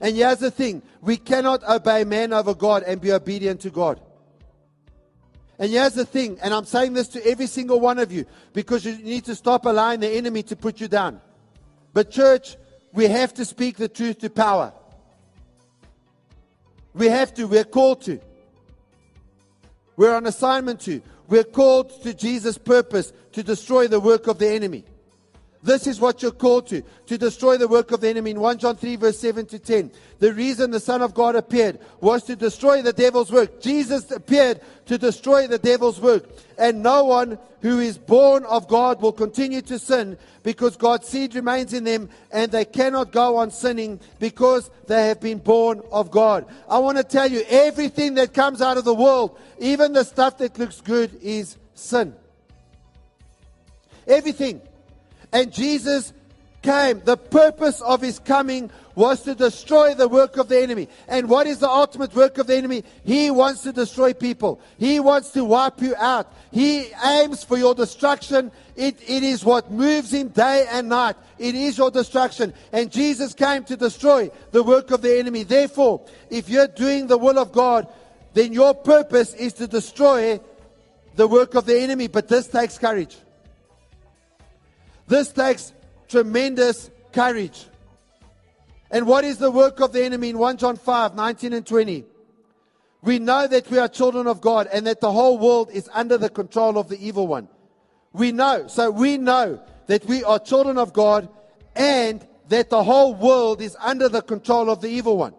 And 0.00 0.16
here's 0.16 0.38
the 0.38 0.50
thing 0.50 0.82
we 1.00 1.16
cannot 1.16 1.62
obey 1.62 2.02
man 2.02 2.32
over 2.32 2.54
God 2.54 2.82
and 2.82 3.00
be 3.00 3.12
obedient 3.12 3.60
to 3.60 3.70
God. 3.70 4.00
And 5.60 5.70
here's 5.70 5.94
the 5.94 6.04
thing, 6.04 6.40
and 6.42 6.52
I'm 6.52 6.64
saying 6.64 6.94
this 6.94 7.06
to 7.10 7.24
every 7.24 7.46
single 7.46 7.78
one 7.78 8.00
of 8.00 8.10
you 8.10 8.26
because 8.52 8.84
you 8.84 8.98
need 8.98 9.26
to 9.26 9.36
stop 9.36 9.64
allowing 9.64 10.00
the 10.00 10.10
enemy 10.10 10.42
to 10.42 10.56
put 10.56 10.80
you 10.80 10.88
down. 10.88 11.20
But, 11.92 12.10
church, 12.10 12.56
we 12.92 13.06
have 13.06 13.32
to 13.34 13.44
speak 13.44 13.76
the 13.76 13.88
truth 13.88 14.18
to 14.22 14.28
power. 14.28 14.72
We 16.94 17.06
have 17.06 17.32
to, 17.34 17.46
we're 17.46 17.62
called 17.62 18.02
to. 18.06 18.18
We're 19.96 20.16
on 20.16 20.26
assignment 20.26 20.80
to. 20.80 21.00
We're 21.28 21.44
called 21.44 22.02
to 22.02 22.14
Jesus' 22.14 22.58
purpose 22.58 23.12
to 23.32 23.42
destroy 23.42 23.88
the 23.88 24.00
work 24.00 24.26
of 24.26 24.38
the 24.38 24.48
enemy. 24.48 24.84
This 25.62 25.86
is 25.86 26.00
what 26.00 26.22
you're 26.22 26.30
called 26.30 26.68
to, 26.68 26.82
to 27.06 27.18
destroy 27.18 27.56
the 27.56 27.66
work 27.66 27.90
of 27.90 28.00
the 28.00 28.08
enemy. 28.08 28.30
In 28.30 28.40
1 28.40 28.58
John 28.58 28.76
3, 28.76 28.96
verse 28.96 29.18
7 29.18 29.46
to 29.46 29.58
10. 29.58 29.90
The 30.18 30.32
reason 30.32 30.70
the 30.70 30.80
Son 30.80 31.02
of 31.02 31.14
God 31.14 31.34
appeared 31.34 31.80
was 32.00 32.22
to 32.24 32.36
destroy 32.36 32.82
the 32.82 32.92
devil's 32.92 33.32
work. 33.32 33.60
Jesus 33.60 34.10
appeared 34.10 34.60
to 34.86 34.96
destroy 34.96 35.46
the 35.46 35.58
devil's 35.58 36.00
work. 36.00 36.28
And 36.56 36.82
no 36.82 37.04
one 37.04 37.38
who 37.62 37.80
is 37.80 37.98
born 37.98 38.44
of 38.44 38.68
God 38.68 39.02
will 39.02 39.12
continue 39.12 39.60
to 39.62 39.78
sin 39.78 40.18
because 40.42 40.76
God's 40.76 41.08
seed 41.08 41.34
remains 41.34 41.72
in 41.72 41.84
them 41.84 42.10
and 42.30 42.52
they 42.52 42.64
cannot 42.64 43.10
go 43.10 43.36
on 43.38 43.50
sinning 43.50 43.98
because 44.20 44.70
they 44.86 45.08
have 45.08 45.20
been 45.20 45.38
born 45.38 45.82
of 45.90 46.10
God. 46.10 46.46
I 46.68 46.78
want 46.78 46.98
to 46.98 47.04
tell 47.04 47.28
you, 47.28 47.42
everything 47.48 48.14
that 48.14 48.32
comes 48.32 48.62
out 48.62 48.76
of 48.76 48.84
the 48.84 48.94
world, 48.94 49.38
even 49.58 49.92
the 49.92 50.04
stuff 50.04 50.38
that 50.38 50.58
looks 50.58 50.80
good, 50.80 51.18
is 51.22 51.56
sin. 51.74 52.14
Everything. 54.06 54.60
And 55.32 55.52
Jesus 55.52 56.12
came. 56.62 57.00
The 57.04 57.16
purpose 57.16 57.80
of 57.80 58.00
his 58.02 58.18
coming 58.18 58.70
was 58.94 59.22
to 59.22 59.34
destroy 59.34 59.94
the 59.94 60.08
work 60.08 60.36
of 60.36 60.48
the 60.48 60.60
enemy. 60.60 60.88
And 61.06 61.28
what 61.28 61.46
is 61.46 61.58
the 61.58 61.68
ultimate 61.68 62.14
work 62.14 62.38
of 62.38 62.46
the 62.46 62.56
enemy? 62.56 62.82
He 63.04 63.30
wants 63.30 63.62
to 63.62 63.72
destroy 63.72 64.14
people. 64.14 64.60
He 64.78 64.98
wants 65.00 65.30
to 65.32 65.44
wipe 65.44 65.80
you 65.80 65.94
out. 65.96 66.32
He 66.50 66.88
aims 67.04 67.44
for 67.44 67.58
your 67.58 67.74
destruction. 67.74 68.50
It, 68.74 68.98
it 69.06 69.22
is 69.22 69.44
what 69.44 69.70
moves 69.70 70.12
him 70.12 70.28
day 70.28 70.66
and 70.70 70.88
night. 70.88 71.16
It 71.38 71.54
is 71.54 71.76
your 71.78 71.90
destruction. 71.90 72.54
And 72.72 72.90
Jesus 72.90 73.34
came 73.34 73.64
to 73.64 73.76
destroy 73.76 74.30
the 74.50 74.62
work 74.62 74.90
of 74.90 75.02
the 75.02 75.18
enemy. 75.18 75.42
Therefore, 75.42 76.00
if 76.30 76.48
you're 76.48 76.68
doing 76.68 77.06
the 77.06 77.18
will 77.18 77.38
of 77.38 77.52
God, 77.52 77.86
then 78.32 78.52
your 78.52 78.74
purpose 78.74 79.34
is 79.34 79.52
to 79.54 79.66
destroy 79.66 80.40
the 81.16 81.28
work 81.28 81.54
of 81.54 81.66
the 81.66 81.78
enemy. 81.78 82.06
But 82.06 82.28
this 82.28 82.48
takes 82.48 82.78
courage. 82.78 83.16
This 85.06 85.32
takes 85.32 85.72
tremendous 86.08 86.90
courage. 87.12 87.66
And 88.90 89.06
what 89.06 89.24
is 89.24 89.38
the 89.38 89.50
work 89.50 89.80
of 89.80 89.92
the 89.92 90.04
enemy 90.04 90.30
in 90.30 90.38
1 90.38 90.58
John 90.58 90.76
5 90.76 91.14
19 91.14 91.52
and 91.52 91.66
20? 91.66 92.04
We 93.02 93.18
know 93.18 93.46
that 93.46 93.70
we 93.70 93.78
are 93.78 93.88
children 93.88 94.26
of 94.26 94.40
God 94.40 94.68
and 94.72 94.86
that 94.86 95.00
the 95.00 95.12
whole 95.12 95.38
world 95.38 95.70
is 95.72 95.88
under 95.92 96.18
the 96.18 96.28
control 96.28 96.78
of 96.78 96.88
the 96.88 96.98
evil 97.04 97.26
one. 97.26 97.48
We 98.12 98.32
know. 98.32 98.66
So 98.66 98.90
we 98.90 99.16
know 99.16 99.62
that 99.86 100.04
we 100.06 100.24
are 100.24 100.38
children 100.38 100.78
of 100.78 100.92
God 100.92 101.28
and 101.76 102.26
that 102.48 102.70
the 102.70 102.82
whole 102.82 103.14
world 103.14 103.60
is 103.60 103.76
under 103.80 104.08
the 104.08 104.22
control 104.22 104.70
of 104.70 104.80
the 104.80 104.88
evil 104.88 105.16
one. 105.16 105.34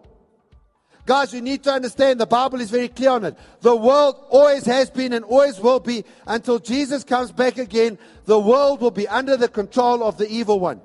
Guys, 1.08 1.32
you 1.32 1.40
need 1.40 1.64
to 1.64 1.72
understand 1.72 2.20
the 2.20 2.26
Bible 2.26 2.60
is 2.60 2.70
very 2.70 2.88
clear 2.88 3.12
on 3.12 3.24
it. 3.24 3.34
The 3.62 3.74
world 3.74 4.22
always 4.28 4.66
has 4.66 4.90
been 4.90 5.14
and 5.14 5.24
always 5.24 5.58
will 5.58 5.80
be 5.80 6.04
until 6.26 6.58
Jesus 6.58 7.02
comes 7.02 7.32
back 7.32 7.56
again. 7.56 7.96
The 8.26 8.38
world 8.38 8.82
will 8.82 8.90
be 8.90 9.08
under 9.08 9.34
the 9.34 9.48
control 9.48 10.04
of 10.04 10.18
the 10.18 10.28
evil 10.28 10.60
one. 10.60 10.82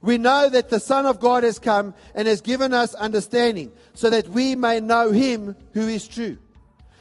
We 0.00 0.16
know 0.16 0.48
that 0.48 0.70
the 0.70 0.80
Son 0.80 1.04
of 1.04 1.20
God 1.20 1.44
has 1.44 1.58
come 1.58 1.92
and 2.14 2.26
has 2.26 2.40
given 2.40 2.72
us 2.72 2.94
understanding 2.94 3.70
so 3.92 4.08
that 4.08 4.28
we 4.28 4.54
may 4.54 4.80
know 4.80 5.10
Him 5.10 5.54
who 5.74 5.86
is 5.86 6.08
true. 6.08 6.38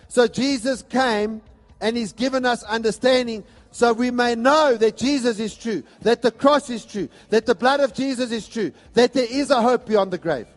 So 0.09 0.27
Jesus 0.27 0.81
came 0.81 1.41
and 1.79 1.95
He's 1.95 2.11
given 2.11 2.45
us 2.45 2.61
understanding 2.63 3.45
so 3.71 3.93
we 3.93 4.11
may 4.11 4.35
know 4.35 4.75
that 4.75 4.97
Jesus 4.97 5.39
is 5.39 5.55
true, 5.55 5.81
that 6.01 6.21
the 6.21 6.31
cross 6.31 6.69
is 6.69 6.83
true, 6.83 7.07
that 7.29 7.45
the 7.45 7.55
blood 7.55 7.79
of 7.79 7.93
Jesus 7.93 8.33
is 8.33 8.49
true, 8.49 8.73
that 8.95 9.13
there 9.13 9.27
is 9.29 9.49
a 9.49 9.61
hope 9.61 9.85
beyond 9.85 10.11
the 10.11 10.17
grave. 10.17 10.47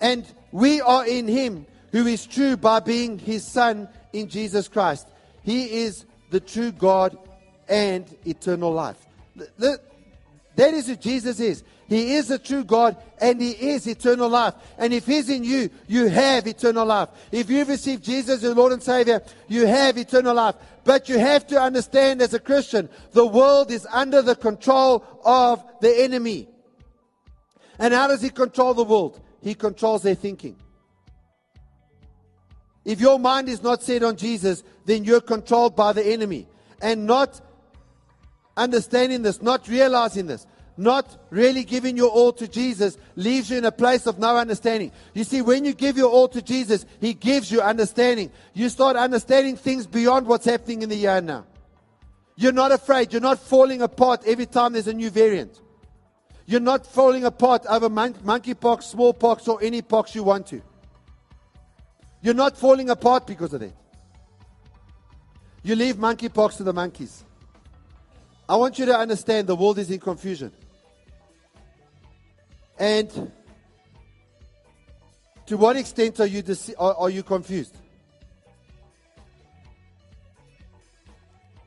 And 0.00 0.26
we 0.52 0.80
are 0.80 1.06
in 1.06 1.28
him 1.28 1.66
who 1.92 2.06
is 2.06 2.26
true 2.26 2.56
by 2.56 2.80
being 2.80 3.18
his 3.18 3.46
son 3.46 3.88
in 4.12 4.28
Jesus 4.28 4.68
Christ. 4.68 5.06
He 5.42 5.82
is 5.82 6.04
the 6.30 6.40
true 6.40 6.72
God 6.72 7.18
and 7.68 8.04
eternal 8.24 8.72
life. 8.72 8.98
That 9.36 10.74
is 10.74 10.88
who 10.88 10.96
Jesus 10.96 11.40
is. 11.40 11.62
He 11.88 12.14
is 12.14 12.28
the 12.28 12.38
true 12.38 12.62
God 12.62 12.96
and 13.20 13.40
He 13.40 13.50
is 13.50 13.88
eternal 13.88 14.28
life. 14.28 14.54
And 14.78 14.92
if 14.92 15.06
He's 15.06 15.28
in 15.28 15.42
you, 15.42 15.70
you 15.88 16.06
have 16.06 16.46
eternal 16.46 16.86
life. 16.86 17.08
If 17.32 17.50
you've 17.50 17.68
received 17.68 18.04
Jesus 18.04 18.44
as 18.44 18.56
Lord 18.56 18.72
and 18.72 18.82
Savior, 18.82 19.22
you 19.48 19.66
have 19.66 19.98
eternal 19.98 20.34
life. 20.34 20.54
But 20.84 21.08
you 21.08 21.18
have 21.18 21.48
to 21.48 21.60
understand 21.60 22.22
as 22.22 22.32
a 22.32 22.38
Christian, 22.38 22.88
the 23.10 23.26
world 23.26 23.72
is 23.72 23.86
under 23.90 24.22
the 24.22 24.36
control 24.36 25.04
of 25.24 25.64
the 25.80 26.02
enemy. 26.04 26.48
And 27.78 27.92
how 27.92 28.06
does 28.06 28.22
He 28.22 28.30
control 28.30 28.72
the 28.72 28.84
world? 28.84 29.20
He 29.42 29.54
controls 29.54 30.02
their 30.02 30.14
thinking. 30.14 30.56
If 32.84 33.00
your 33.00 33.18
mind 33.18 33.48
is 33.48 33.62
not 33.62 33.82
set 33.82 34.02
on 34.02 34.16
Jesus, 34.16 34.62
then 34.84 35.04
you're 35.04 35.20
controlled 35.20 35.76
by 35.76 35.92
the 35.92 36.04
enemy. 36.04 36.46
And 36.82 37.06
not 37.06 37.40
understanding 38.56 39.22
this, 39.22 39.42
not 39.42 39.68
realizing 39.68 40.26
this, 40.26 40.46
not 40.76 41.18
really 41.28 41.62
giving 41.64 41.96
your 41.96 42.08
all 42.08 42.32
to 42.32 42.48
Jesus 42.48 42.96
leaves 43.14 43.50
you 43.50 43.58
in 43.58 43.66
a 43.66 43.72
place 43.72 44.06
of 44.06 44.18
no 44.18 44.36
understanding. 44.36 44.92
You 45.12 45.24
see, 45.24 45.42
when 45.42 45.64
you 45.64 45.74
give 45.74 45.98
your 45.98 46.10
all 46.10 46.28
to 46.28 46.40
Jesus, 46.40 46.86
He 47.00 47.12
gives 47.12 47.52
you 47.52 47.60
understanding. 47.60 48.30
You 48.54 48.68
start 48.70 48.96
understanding 48.96 49.56
things 49.56 49.86
beyond 49.86 50.26
what's 50.26 50.46
happening 50.46 50.82
in 50.82 50.88
the 50.88 50.96
year 50.96 51.20
now. 51.20 51.44
You're 52.36 52.52
not 52.52 52.72
afraid. 52.72 53.12
You're 53.12 53.20
not 53.20 53.38
falling 53.38 53.82
apart 53.82 54.22
every 54.26 54.46
time 54.46 54.72
there's 54.72 54.86
a 54.86 54.94
new 54.94 55.10
variant. 55.10 55.60
You're 56.50 56.58
not 56.58 56.84
falling 56.84 57.24
apart 57.26 57.64
over 57.68 57.88
mon- 57.88 58.14
monkeypox, 58.14 58.82
smallpox, 58.82 59.46
or 59.46 59.62
any 59.62 59.82
pox 59.82 60.16
you 60.16 60.24
want 60.24 60.48
to. 60.48 60.60
You're 62.22 62.34
not 62.34 62.58
falling 62.58 62.90
apart 62.90 63.24
because 63.24 63.54
of 63.54 63.60
that. 63.60 63.72
You 65.62 65.76
leave 65.76 65.94
monkeypox 65.94 66.56
to 66.56 66.64
the 66.64 66.72
monkeys. 66.72 67.24
I 68.48 68.56
want 68.56 68.80
you 68.80 68.86
to 68.86 68.98
understand 68.98 69.46
the 69.46 69.54
world 69.54 69.78
is 69.78 69.92
in 69.92 70.00
confusion. 70.00 70.50
And 72.76 73.30
to 75.46 75.56
what 75.56 75.76
extent 75.76 76.18
are 76.18 76.26
you, 76.26 76.42
dece- 76.42 76.74
are, 76.76 76.96
are 76.96 77.10
you 77.10 77.22
confused? 77.22 77.76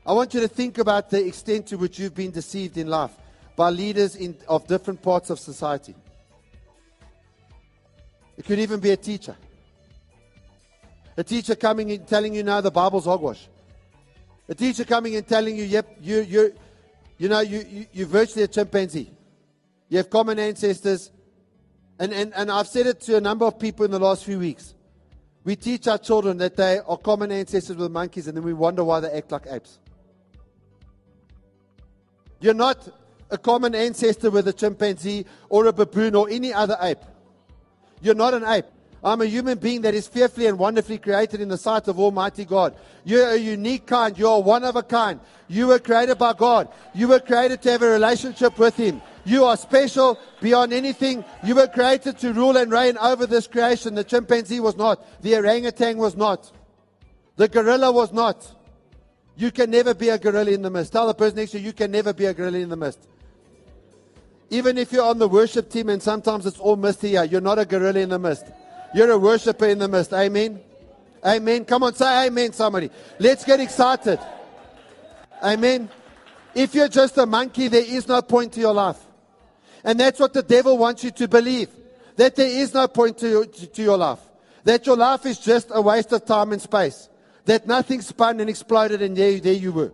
I 0.06 0.12
want 0.12 0.34
you 0.34 0.42
to 0.42 0.50
think 0.50 0.78
about 0.78 1.10
the 1.10 1.26
extent 1.26 1.68
to 1.68 1.78
which 1.78 2.00
you've 2.00 2.14
been 2.14 2.32
deceived 2.32 2.78
in 2.78 2.88
life 2.88 3.14
by 3.56 3.70
leaders 3.70 4.16
in, 4.16 4.36
of 4.48 4.68
different 4.68 5.02
parts 5.02 5.30
of 5.30 5.40
society. 5.40 5.96
It 8.38 8.46
could 8.46 8.60
even 8.60 8.80
be 8.80 8.92
a 8.92 8.98
teacher. 8.98 9.36
A 11.16 11.24
teacher 11.24 11.56
coming 11.56 11.90
in 11.92 12.06
telling 12.06 12.34
you 12.34 12.44
now 12.44 12.62
the 12.62 12.72
Bible's 12.72 13.06
hogwash. 13.06 13.48
A 14.50 14.56
teacher 14.56 14.84
coming 14.84 15.14
in 15.14 15.24
telling 15.24 15.56
you, 15.56 15.64
yep, 15.64 15.98
you, 16.02 16.22
you, 16.22 16.54
you 17.18 17.30
know, 17.30 17.42
you, 17.42 17.64
you, 17.70 17.86
you're 17.94 18.08
virtually 18.08 18.44
a 18.44 18.48
chimpanzee. 18.48 19.12
You 19.90 19.98
have 19.98 20.10
common 20.10 20.40
ancestors. 20.40 21.12
And, 22.00 22.12
and, 22.12 22.34
and 22.34 22.52
I've 22.52 22.68
said 22.68 22.88
it 22.88 23.02
to 23.02 23.18
a 23.18 23.22
number 23.22 23.46
of 23.46 23.60
people 23.60 23.86
in 23.86 23.92
the 23.92 24.00
last 24.00 24.26
few 24.26 24.40
weeks. 24.40 24.74
We 25.44 25.56
teach 25.56 25.88
our 25.88 25.98
children 25.98 26.38
that 26.38 26.56
they 26.56 26.80
are 26.80 26.98
common 26.98 27.32
ancestors 27.32 27.76
with 27.76 27.92
monkeys, 27.92 28.28
and 28.28 28.36
then 28.36 28.44
we 28.44 28.54
wonder 28.54 28.84
why 28.84 29.02
they 29.02 29.12
act 29.12 29.32
like 29.32 29.44
apes. 29.48 29.78
You're 32.40 32.54
not 32.54 32.90
a 33.34 33.38
common 33.38 33.74
ancestor 33.74 34.30
with 34.30 34.48
a 34.48 34.54
chimpanzee 34.54 35.26
or 35.50 35.66
a 35.66 35.74
baboon 35.74 36.14
or 36.14 36.30
any 36.30 36.54
other 36.54 36.78
ape. 36.82 37.04
You're 38.00 38.16
not 38.16 38.36
an 38.36 38.46
ape. 38.46 38.66
I'm 39.04 39.22
a 39.22 39.26
human 39.26 39.58
being 39.58 39.82
that 39.82 39.96
is 39.96 40.08
fearfully 40.08 40.46
and 40.46 40.58
wonderfully 40.58 40.98
created 40.98 41.42
in 41.42 41.50
the 41.50 41.58
sight 41.58 41.88
of 41.90 42.00
Almighty 42.00 42.46
God. 42.46 42.76
You're 43.04 43.32
a 43.32 43.38
unique 43.38 43.86
kind. 43.86 44.18
You're 44.18 44.42
one 44.42 44.64
of 44.64 44.78
a 44.78 44.84
kind. 44.84 45.20
You 45.50 45.68
were 45.68 45.80
created 45.80 46.18
by 46.18 46.34
God. 46.34 46.70
You 46.94 47.10
were 47.10 47.20
created 47.20 47.62
to 47.64 47.72
have 47.72 47.82
a 47.82 47.90
relationship 47.90 48.58
with 48.58 48.78
Him. 48.78 49.02
You 49.26 49.46
are 49.46 49.58
special 49.58 50.20
beyond 50.40 50.72
anything. 50.72 51.26
You 51.44 51.56
were 51.56 51.68
created 51.68 52.18
to 52.20 52.34
rule 52.34 52.56
and 52.56 52.72
reign 52.72 52.98
over 52.98 53.26
this 53.26 53.48
creation. 53.48 53.96
The 53.96 54.04
chimpanzee 54.04 54.62
was 54.62 54.78
not. 54.78 55.22
The 55.22 55.36
orangutan 55.36 55.98
was 55.98 56.16
not. 56.16 56.52
The 57.36 57.48
gorilla 57.48 57.92
was 57.92 58.14
not. 58.14 58.56
You 59.36 59.52
can 59.52 59.72
never 59.72 59.94
be 59.94 60.10
a 60.10 60.18
gorilla 60.18 60.52
in 60.52 60.62
the 60.62 60.70
mist. 60.70 60.94
Tell 60.94 61.08
the 61.08 61.14
person 61.14 61.38
next 61.38 61.52
to 61.52 61.60
you, 61.60 61.68
you 61.68 61.74
can 61.74 61.92
never 61.92 62.14
be 62.14 62.26
a 62.26 62.34
gorilla 62.34 62.60
in 62.60 62.70
the 62.70 62.78
mist. 62.78 63.08
Even 64.54 64.78
if 64.78 64.92
you're 64.92 65.04
on 65.04 65.18
the 65.18 65.28
worship 65.28 65.68
team 65.68 65.90
and 65.90 66.00
sometimes 66.00 66.46
it's 66.46 66.60
all 66.60 66.76
misty 66.76 67.10
here, 67.10 67.24
you're 67.24 67.42
not 67.42 67.58
a 67.58 67.66
gorilla 67.66 68.00
in 68.00 68.10
the 68.10 68.20
mist. 68.20 68.46
You're 68.94 69.10
a 69.10 69.18
worshiper 69.18 69.66
in 69.66 69.80
the 69.80 69.88
mist. 69.88 70.14
Amen. 70.14 70.62
Amen. 71.26 71.66
Come 71.66 71.82
on, 71.82 71.96
say 71.96 72.28
amen, 72.28 72.54
somebody. 72.54 72.92
Let's 73.18 73.44
get 73.44 73.60
excited. 73.60 74.20
Amen. 75.42 75.90
If 76.54 76.76
you're 76.76 76.88
just 76.88 77.18
a 77.18 77.26
monkey, 77.26 77.68
there 77.68 77.84
is 77.84 78.08
no 78.08 78.22
point 78.22 78.54
to 78.54 78.60
your 78.60 78.76
life. 78.76 79.00
And 79.84 80.00
that's 80.00 80.20
what 80.20 80.34
the 80.34 80.44
devil 80.44 80.78
wants 80.78 81.04
you 81.04 81.10
to 81.10 81.28
believe. 81.28 81.70
That 82.18 82.36
there 82.36 82.48
is 82.48 82.76
no 82.76 82.88
point 82.88 83.18
to, 83.20 83.28
your- 83.28 83.46
to, 83.48 83.82
your 83.82 83.98
life. 83.98 84.20
That 84.66 84.86
your 84.86 84.98
life 84.98 85.26
is 85.26 85.40
just 85.40 85.70
a 85.72 85.82
waste 85.82 86.14
of 86.14 86.26
time 86.26 86.52
and 86.52 86.62
space. 86.62 87.10
That 87.46 87.66
nothing 87.66 88.02
spun 88.02 88.40
and 88.40 88.52
exploded 88.52 89.02
and 89.02 89.18
there, 89.18 89.40
there 89.40 89.54
you 89.54 89.72
were. 89.72 89.92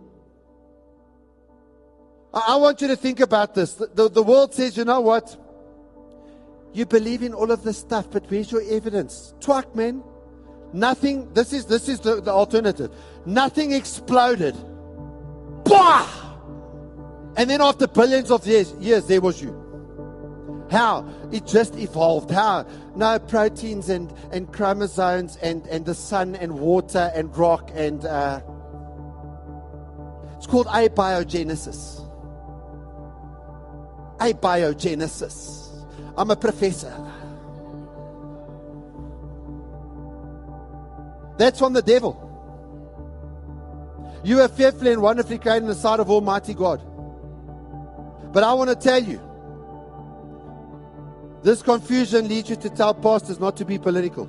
I, 2.32 2.56
want 2.56 2.80
you 2.80 2.88
to 2.88 2.96
think 2.96 3.20
about 3.20 3.54
this. 3.54 3.74
The, 3.74 3.86
the, 3.88 4.08
the 4.08 4.22
world 4.22 4.54
says, 4.54 4.76
you 4.76 4.84
know 4.84 5.00
what? 5.00 5.36
You 6.72 6.86
believe 6.86 7.22
in 7.22 7.34
all 7.34 7.50
of 7.50 7.64
this 7.64 7.78
stuff, 7.78 8.10
but 8.10 8.24
where's 8.30 8.52
your 8.52 8.62
evidence? 8.62 9.34
Twat, 9.40 9.74
man. 9.74 10.04
Nothing, 10.72 11.32
this 11.34 11.52
is, 11.52 11.66
this 11.66 11.88
is 11.88 11.98
the, 12.00 12.20
the 12.20 12.30
alternative. 12.30 12.92
Nothing 13.26 13.72
exploded. 13.72 14.56
Bah! 15.64 16.08
And 17.36 17.50
then 17.50 17.60
after 17.60 17.88
billions 17.88 18.30
of 18.30 18.46
years, 18.46 18.72
years, 18.74 19.06
there 19.06 19.20
was 19.20 19.42
you. 19.42 19.56
How? 20.70 21.08
It 21.32 21.46
just 21.46 21.74
evolved. 21.74 22.30
How? 22.30 22.64
No 22.94 23.18
proteins 23.18 23.88
and, 23.88 24.12
and 24.30 24.52
chromosomes 24.52 25.36
and, 25.38 25.66
and 25.66 25.84
the 25.84 25.94
sun 25.94 26.36
and 26.36 26.60
water 26.60 27.10
and 27.12 27.36
rock 27.36 27.70
and 27.74 28.04
uh, 28.04 28.40
it's 30.36 30.46
called 30.46 30.68
abiogenesis. 30.68 31.99
Abiogenesis. 34.20 35.84
I'm 36.16 36.30
a 36.30 36.36
professor. 36.36 36.94
That's 41.38 41.58
from 41.58 41.72
the 41.72 41.82
devil. 41.82 42.26
You 44.22 44.42
are 44.42 44.48
fearfully 44.48 44.92
and 44.92 45.00
wonderfully 45.00 45.38
created 45.38 45.62
in 45.62 45.68
the 45.68 45.74
sight 45.74 45.98
of 45.98 46.10
Almighty 46.10 46.52
God. 46.52 46.82
But 48.32 48.44
I 48.44 48.52
want 48.52 48.68
to 48.68 48.76
tell 48.76 49.02
you, 49.02 49.20
this 51.42 51.62
confusion 51.62 52.28
leads 52.28 52.50
you 52.50 52.56
to 52.56 52.68
tell 52.68 52.92
pastors 52.92 53.40
not 53.40 53.56
to 53.56 53.64
be 53.64 53.78
political. 53.78 54.28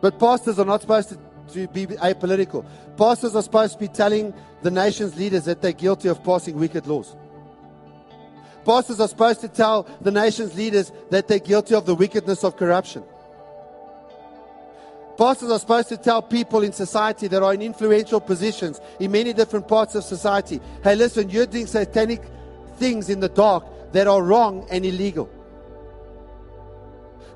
But 0.00 0.18
pastors 0.18 0.58
are 0.58 0.64
not 0.64 0.80
supposed 0.80 1.10
to, 1.10 1.18
to 1.52 1.68
be 1.68 1.86
apolitical. 1.86 2.64
Pastors 2.96 3.34
are 3.34 3.42
supposed 3.42 3.74
to 3.74 3.78
be 3.78 3.88
telling 3.88 4.32
the 4.62 4.70
nation's 4.70 5.16
leaders 5.16 5.44
that 5.44 5.60
they're 5.60 5.72
guilty 5.72 6.08
of 6.08 6.22
passing 6.24 6.58
wicked 6.58 6.86
laws. 6.86 7.16
Pastors 8.64 8.98
are 9.00 9.08
supposed 9.08 9.40
to 9.42 9.48
tell 9.48 9.86
the 10.00 10.10
nation's 10.10 10.56
leaders 10.56 10.90
that 11.10 11.28
they're 11.28 11.38
guilty 11.38 11.74
of 11.74 11.84
the 11.84 11.94
wickedness 11.94 12.44
of 12.44 12.56
corruption. 12.56 13.04
Pastors 15.16 15.50
are 15.50 15.58
supposed 15.58 15.88
to 15.90 15.96
tell 15.96 16.22
people 16.22 16.62
in 16.62 16.72
society 16.72 17.28
that 17.28 17.42
are 17.42 17.54
in 17.54 17.62
influential 17.62 18.20
positions 18.20 18.80
in 18.98 19.12
many 19.12 19.32
different 19.32 19.68
parts 19.68 19.94
of 19.94 20.02
society 20.02 20.60
hey, 20.82 20.96
listen, 20.96 21.30
you're 21.30 21.46
doing 21.46 21.66
satanic 21.66 22.22
things 22.76 23.08
in 23.08 23.20
the 23.20 23.28
dark 23.28 23.64
that 23.92 24.08
are 24.08 24.22
wrong 24.22 24.66
and 24.70 24.84
illegal. 24.84 25.30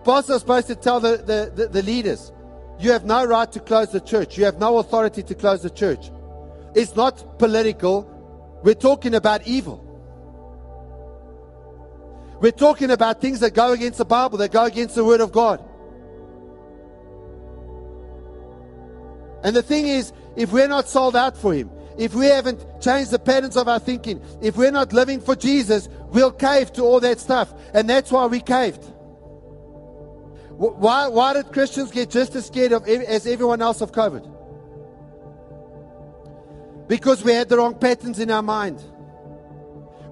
Pastors 0.05 0.37
are 0.37 0.39
supposed 0.41 0.67
to 0.69 0.75
tell 0.75 0.99
the, 0.99 1.19
the, 1.19 1.53
the, 1.55 1.69
the 1.69 1.83
leaders 1.83 2.33
you 2.79 2.93
have 2.93 3.05
no 3.05 3.25
right 3.25 3.51
to 3.53 3.61
close 3.61 3.91
the 3.91 4.01
church, 4.01 4.39
you 4.39 4.45
have 4.45 4.59
no 4.59 4.79
authority 4.79 5.23
to 5.23 5.35
close 5.35 5.63
the 5.63 5.71
church. 5.71 6.11
It's 6.75 6.95
not 6.95 7.39
political, 7.39 8.03
we're 8.63 8.75
talking 8.75 9.15
about 9.15 9.47
evil. 9.47 9.85
We're 12.41 12.53
talking 12.53 12.91
about 12.91 13.21
things 13.21 13.41
that 13.41 13.53
go 13.55 13.73
against 13.73 13.99
the 13.99 14.05
Bible, 14.05 14.39
that 14.39 14.53
go 14.53 14.65
against 14.65 14.95
the 14.95 15.05
Word 15.05 15.21
of 15.21 15.33
God. 15.33 15.65
And 19.43 19.57
the 19.57 19.63
thing 19.63 19.87
is, 19.89 20.13
if 20.37 20.53
we're 20.53 20.69
not 20.69 20.89
sold 20.89 21.17
out 21.17 21.37
for 21.37 21.53
Him, 21.53 21.71
if 21.97 22.15
we 22.15 22.27
haven't 22.27 22.65
changed 22.81 23.11
the 23.11 23.19
patterns 23.19 23.57
of 23.57 23.67
our 23.67 23.81
thinking, 23.81 24.23
if 24.41 24.57
we're 24.57 24.71
not 24.71 24.93
living 24.93 25.21
for 25.21 25.35
Jesus, 25.35 25.89
we'll 26.11 26.31
cave 26.31 26.73
to 26.75 26.83
all 26.83 27.01
that 27.01 27.19
stuff. 27.19 27.53
And 27.75 27.91
that's 27.91 28.13
why 28.13 28.27
we 28.27 28.41
caved. 28.41 28.85
Wh- 30.59 30.77
Why, 30.79 31.09
why 31.09 31.35
did 31.35 31.53
Christians 31.53 31.91
get 31.91 32.11
just 32.11 32.35
as 32.35 32.47
scared 32.47 32.73
of 32.73 32.87
as 32.87 33.27
everyone 33.27 33.63
else 33.63 33.81
of 33.81 33.93
COVID? 33.93 34.35
Because 36.89 37.23
we 37.23 37.33
had 37.33 37.49
the 37.49 37.59
wrong 37.59 37.75
patterns 37.75 38.19
in 38.19 38.31
our 38.31 38.43
mind. 38.43 38.83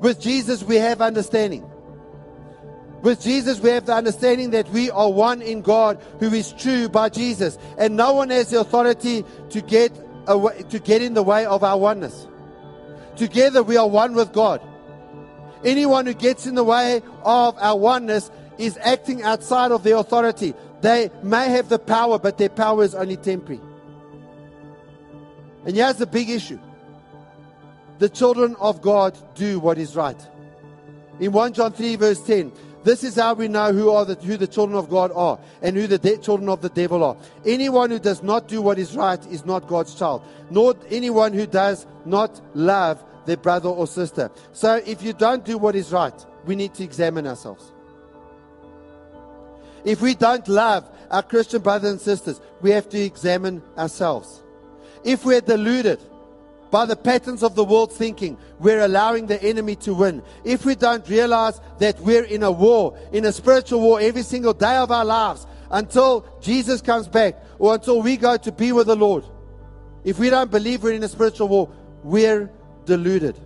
With 0.01 0.21
Jesus, 0.21 0.63
we 0.63 0.77
have 0.77 1.01
understanding. 1.01 1.69
With 3.03 3.21
Jesus, 3.21 3.61
we 3.61 3.71
have 3.71 3.87
the 3.87 3.95
understanding 3.95 4.51
that 4.51 4.69
we 4.71 4.91
are 4.91 5.11
one 5.11 5.43
in 5.43 5.63
God 5.63 6.03
who 6.21 6.33
is 6.33 6.53
true 6.53 6.89
by 6.89 7.09
Jesus. 7.09 7.59
And 7.79 7.97
no 7.97 8.15
one 8.15 8.31
has 8.31 8.51
the 8.51 8.61
authority 8.61 9.25
to 9.51 9.61
get, 9.61 9.93
away, 10.27 10.63
to 10.71 10.79
get 10.79 11.03
in 11.03 11.15
the 11.15 11.23
way 11.23 11.47
of 11.47 11.65
our 11.65 11.79
oneness. 11.79 12.27
Together, 13.17 13.63
we 13.63 13.77
are 13.77 13.89
one 13.89 14.15
with 14.15 14.33
God. 14.33 14.61
Anyone 15.65 16.05
who 16.07 16.15
gets 16.15 16.47
in 16.47 16.55
the 16.55 16.65
way 16.65 17.03
of 17.23 17.57
our 17.59 17.77
oneness 17.77 18.31
is 18.59 18.79
acting 18.79 19.23
outside 19.23 19.73
of 19.73 19.83
their 19.83 19.97
authority. 19.97 20.55
They 20.81 21.11
may 21.23 21.49
have 21.51 21.69
the 21.69 21.79
power, 21.79 22.19
but 22.19 22.39
their 22.39 22.49
power 22.49 22.85
is 22.85 22.95
only 22.95 23.17
temporary. 23.17 23.61
And 25.65 25.75
here's 25.75 25.97
the 25.97 26.07
big 26.07 26.31
issue 26.31 26.59
the 27.99 28.09
children 28.09 28.57
of 28.61 28.83
God 28.83 29.17
do 29.35 29.59
what 29.59 29.79
is 29.79 29.97
right. 29.97 30.21
In 31.19 31.33
1 31.33 31.55
John 31.55 31.73
3, 31.73 31.97
verse 31.97 32.21
10, 32.21 32.53
this 32.85 33.03
is 33.03 33.17
how 33.17 33.35
we 33.35 33.49
know 33.49 33.73
who, 33.73 33.91
are 33.91 34.05
the, 34.05 34.15
who 34.15 34.37
the 34.37 34.47
children 34.47 34.79
of 34.79 34.89
God 34.89 35.11
are 35.15 35.41
and 35.63 35.75
who 35.77 35.87
the 35.87 35.99
de- 35.99 36.19
children 36.19 36.49
of 36.49 36.61
the 36.61 36.69
devil 36.69 37.03
are. 37.03 37.17
Anyone 37.45 37.91
who 37.91 37.99
does 37.99 38.23
not 38.23 38.49
do 38.49 38.63
what 38.63 38.79
is 38.79 38.95
right 38.95 39.25
is 39.27 39.45
not 39.45 39.67
God's 39.67 39.95
child, 39.95 40.23
nor 40.51 40.77
anyone 40.91 41.33
who 41.33 41.47
does 41.47 41.87
not 42.05 42.41
love 42.55 43.03
their 43.25 43.39
brother 43.39 43.71
or 43.71 43.87
sister. 43.87 44.31
So 44.53 44.77
if 44.87 45.03
you 45.03 45.13
don't 45.13 45.45
do 45.45 45.59
what 45.59 45.75
is 45.75 45.91
right, 45.91 46.15
we 46.45 46.55
need 46.55 46.75
to 46.75 46.85
examine 46.85 47.27
ourselves. 47.27 47.73
If 49.87 50.03
we 50.03 50.15
don't 50.15 50.47
love 50.49 50.91
our 51.13 51.23
Christian 51.23 51.63
brothers 51.63 51.93
and 51.93 52.01
sisters, 52.01 52.41
we 52.61 52.73
have 52.73 52.89
to 52.89 52.99
examine 52.99 53.63
ourselves. 53.79 54.43
If 55.05 55.25
we're 55.25 55.41
deluded 55.41 56.01
by 56.73 56.87
the 56.87 56.97
patterns 56.97 57.45
of 57.45 57.55
the 57.55 57.63
world's 57.63 57.97
thinking, 57.97 58.37
we're 58.59 58.81
allowing 58.81 59.27
the 59.27 59.41
enemy 59.41 59.77
to 59.77 59.95
win. 59.95 60.25
If 60.43 60.67
we 60.67 60.75
don't 60.75 61.09
realize 61.09 61.61
that 61.79 62.01
we're 62.01 62.25
in 62.25 62.43
a 62.43 62.51
war, 62.51 62.99
in 63.13 63.25
a 63.27 63.33
spiritual 63.33 63.81
war 63.81 64.01
every 64.01 64.23
single 64.23 64.53
day 64.53 64.77
of 64.77 64.91
our 64.91 65.05
lives 65.05 65.47
until 65.71 66.27
Jesus 66.41 66.83
comes 66.83 67.07
back 67.07 67.37
or 67.61 67.75
until 67.75 68.03
we 68.03 68.17
go 68.17 68.37
to 68.37 68.51
be 68.51 68.73
with 68.73 68.89
the 68.89 68.97
Lord, 68.97 69.25
if 70.03 70.19
we 70.19 70.31
don't 70.31 70.51
believe 70.51 70.83
we're 70.83 70.95
in 70.95 71.05
a 71.05 71.09
spiritual 71.09 71.47
war, 71.47 71.71
we're 72.03 72.51
deluded. 72.87 73.39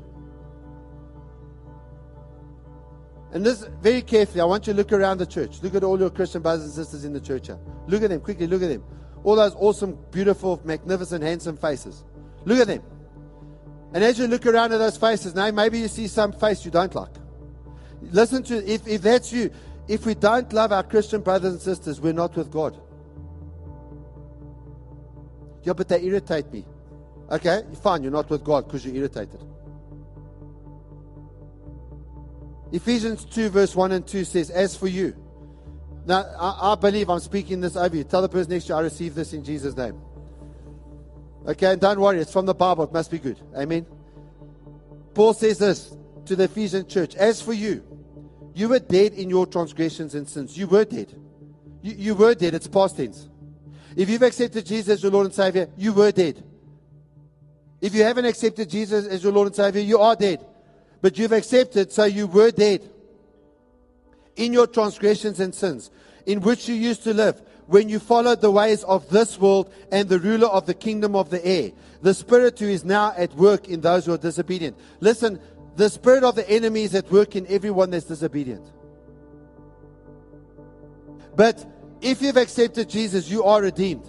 And 3.33 3.47
this 3.47 3.65
very 3.81 4.03
carefully, 4.03 4.41
I 4.41 4.45
want 4.45 4.67
you 4.67 4.73
to 4.73 4.77
look 4.77 4.93
around 4.93 5.19
the 5.19 5.27
church. 5.27 5.63
Look 5.63 5.75
at 5.75 5.85
all 5.85 5.99
your 5.99 6.11
Christian 6.11 6.43
brothers 6.43 6.65
and 6.65 6.73
sisters 6.73 7.05
in 7.05 7.13
the 7.13 7.21
church. 7.21 7.47
here. 7.47 7.59
Look 7.87 8.03
at 8.03 8.11
them, 8.11 8.21
quickly, 8.21 8.47
look 8.47 8.63
at 8.63 8.69
them. 8.69 8.83
All 9.23 9.37
those 9.37 9.55
awesome, 9.55 9.99
beautiful, 10.11 10.61
magnificent, 10.65 11.23
handsome 11.23 11.57
faces. 11.57 12.05
Look 12.45 12.59
at 12.59 12.67
them. 12.67 12.83
And 13.93 14.03
as 14.03 14.19
you 14.19 14.27
look 14.27 14.47
around 14.47 14.73
at 14.73 14.79
those 14.79 14.97
faces, 14.97 15.35
now 15.35 15.51
maybe 15.51 15.79
you 15.79 15.89
see 15.89 16.07
some 16.07 16.33
face 16.33 16.65
you 16.65 16.71
don't 16.71 16.95
like. 16.95 17.15
Listen 18.03 18.43
to 18.45 18.65
if, 18.67 18.87
if 18.87 19.03
that's 19.03 19.33
you, 19.33 19.51
if 19.89 20.07
we 20.07 20.15
don't 20.15 20.53
love 20.53 20.73
our 20.73 20.83
Christian 20.83 21.21
brothers 21.21 21.53
and 21.53 21.61
sisters, 21.61 22.01
we're 22.01 22.13
not 22.13 22.35
with 22.37 22.51
God. 22.51 22.81
Yeah, 25.63 25.75
but 25.75 25.89
they 25.89 26.03
irritate 26.03 26.53
me. 26.53 26.65
Okay, 27.31 27.63
fine, 27.83 28.03
you're 28.03 28.13
not 28.13 28.31
with 28.31 28.43
God 28.43 28.67
because 28.67 28.85
you're 28.85 28.95
irritated. 28.95 29.41
Ephesians 32.73 33.25
2, 33.25 33.49
verse 33.49 33.75
1 33.75 33.93
and 33.93 34.07
2 34.07 34.25
says, 34.25 34.51
As 34.51 34.77
for 34.77 34.89
you. 34.89 35.17
Now, 36.07 36.25
I, 36.39 36.73
I 36.73 36.75
believe 36.77 37.11
I'm 37.11 37.21
speaking 37.21 37.61
this 37.61 37.77
over 37.77 37.97
you. 37.97 38.05
Tell 38.05 38.23
the 38.23 38.29
person 38.29 38.53
next 38.53 38.67
to 38.67 38.73
you, 38.73 38.79
I 38.79 38.83
receive 38.83 39.15
this 39.15 39.33
in 39.33 39.45
Jesus' 39.45 39.77
name. 39.77 40.01
Okay, 41.47 41.73
and 41.73 41.81
don't 41.81 42.01
worry, 42.01 42.21
it's 42.21 42.33
from 42.33 42.47
the 42.47 42.55
Bible. 42.55 42.85
It 42.85 42.93
must 42.93 43.11
be 43.11 43.19
good. 43.19 43.39
Amen. 43.57 43.87
Paul 45.15 45.35
says 45.35 45.59
this 45.59 45.97
to 46.27 46.37
the 46.37 46.45
Ephesian 46.45 46.87
church 46.87 47.15
As 47.17 47.43
for 47.43 47.53
you, 47.53 47.83
You 48.55 48.69
were 48.69 48.79
dead 48.79 49.15
in 49.15 49.31
your 49.31 49.47
transgressions 49.47 50.15
and 50.15 50.29
sins. 50.29 50.57
You 50.57 50.67
were 50.67 50.85
dead. 50.85 51.15
You, 51.83 51.95
you 51.97 52.15
were 52.15 52.35
dead. 52.35 52.55
It's 52.55 52.67
past 52.67 52.97
tense. 52.97 53.29
If 53.97 54.09
you've 54.09 54.23
accepted 54.23 54.67
Jesus 54.67 54.89
as 54.89 55.03
your 55.03 55.13
Lord 55.13 55.27
and 55.27 55.35
Savior, 55.35 55.69
you 55.77 55.93
were 55.93 56.13
dead. 56.13 56.45
If 57.81 57.95
you 57.95 58.03
haven't 58.03 58.27
accepted 58.27 58.69
Jesus 58.69 59.07
as 59.07 59.23
your 59.23 59.33
Lord 59.33 59.49
and 59.49 59.57
Savior, 59.57 59.81
you 59.81 59.99
are 59.99 60.15
dead. 60.15 60.45
But 61.03 61.19
you've 61.19 61.33
accepted, 61.33 61.93
so 61.93 62.05
you 62.05 62.27
were 62.27 62.51
dead 62.51 62.89
in 64.37 64.53
your 64.53 64.67
transgressions 64.67 65.41
and 65.41 65.55
sins, 65.55 65.91
in 66.27 66.41
which 66.41 66.69
you 66.69 66.75
used 66.75 67.03
to 67.05 67.15
live, 67.15 67.43
when 67.67 67.89
you 67.89 67.99
followed 67.99 68.41
the 68.41 68.51
ways 68.51 68.83
of 68.85 69.09
this 69.11 69.39
world 69.39 69.73
and 69.93 70.09
the 70.09 70.19
ruler 70.19 70.49
of 70.49 70.67
the 70.67 70.75
kingdom 70.75 71.15
of 71.15 71.31
the 71.31 71.45
air, 71.47 71.71
the 72.03 72.13
spirit 72.13 72.59
who 72.59 72.67
is 72.67 72.85
now 72.85 73.15
at 73.17 73.33
work 73.35 73.69
in 73.69 73.81
those 73.81 74.07
who 74.07 74.13
are 74.13 74.19
disobedient. 74.19 74.77
Listen, 75.01 75.41
the 75.77 75.89
spirit 75.89 76.25
of 76.25 76.35
the 76.35 76.49
enemy 76.51 76.83
is 76.83 76.95
at 76.95 77.11
work 77.11 77.37
in 77.37 77.47
everyone 77.47 77.91
that's 77.91 78.07
disobedient. 78.07 78.67
But 81.37 81.65
if 82.01 82.21
you've 82.23 82.37
accepted 82.37 82.89
Jesus, 82.89 83.31
you 83.31 83.45
are 83.45 83.63
redeemed. 83.63 84.05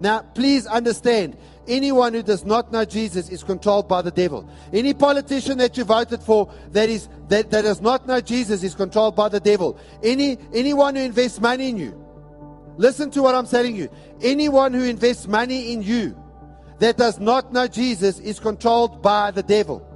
Now, 0.00 0.20
please 0.20 0.66
understand, 0.66 1.36
anyone 1.68 2.14
who 2.14 2.22
does 2.22 2.44
not 2.44 2.72
know 2.72 2.84
Jesus 2.84 3.28
is 3.28 3.42
controlled 3.42 3.88
by 3.88 4.02
the 4.02 4.10
devil. 4.10 4.48
Any 4.72 4.94
politician 4.94 5.58
that 5.58 5.76
you 5.76 5.84
voted 5.84 6.22
for 6.22 6.52
that 6.72 6.88
is 6.88 7.08
that, 7.28 7.50
that 7.50 7.62
does 7.62 7.80
not 7.80 8.06
know 8.06 8.20
Jesus 8.20 8.62
is 8.62 8.74
controlled 8.74 9.16
by 9.16 9.28
the 9.28 9.40
devil. 9.40 9.78
Any 10.02 10.38
anyone 10.52 10.94
who 10.96 11.02
invests 11.02 11.40
money 11.40 11.68
in 11.70 11.76
you, 11.76 12.04
listen 12.76 13.10
to 13.12 13.22
what 13.22 13.34
I'm 13.34 13.46
telling 13.46 13.76
you. 13.76 13.88
Anyone 14.22 14.72
who 14.72 14.84
invests 14.84 15.26
money 15.26 15.72
in 15.72 15.82
you 15.82 16.16
that 16.78 16.96
does 16.96 17.18
not 17.18 17.52
know 17.52 17.66
Jesus 17.66 18.18
is 18.20 18.40
controlled 18.40 19.02
by 19.02 19.30
the 19.30 19.42
devil. 19.42 19.86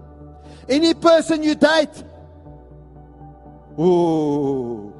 Any 0.68 0.94
person 0.94 1.42
you 1.42 1.54
date, 1.54 2.04
ooh, 3.78 4.92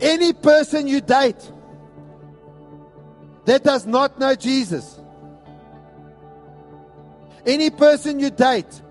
any 0.00 0.32
person 0.32 0.86
you 0.86 1.00
date 1.00 1.52
that 3.46 3.64
does 3.64 3.86
not 3.86 4.18
know 4.18 4.34
Jesus, 4.34 4.99
any 7.46 7.70
person 7.70 8.20
you 8.20 8.30
date 8.30 8.82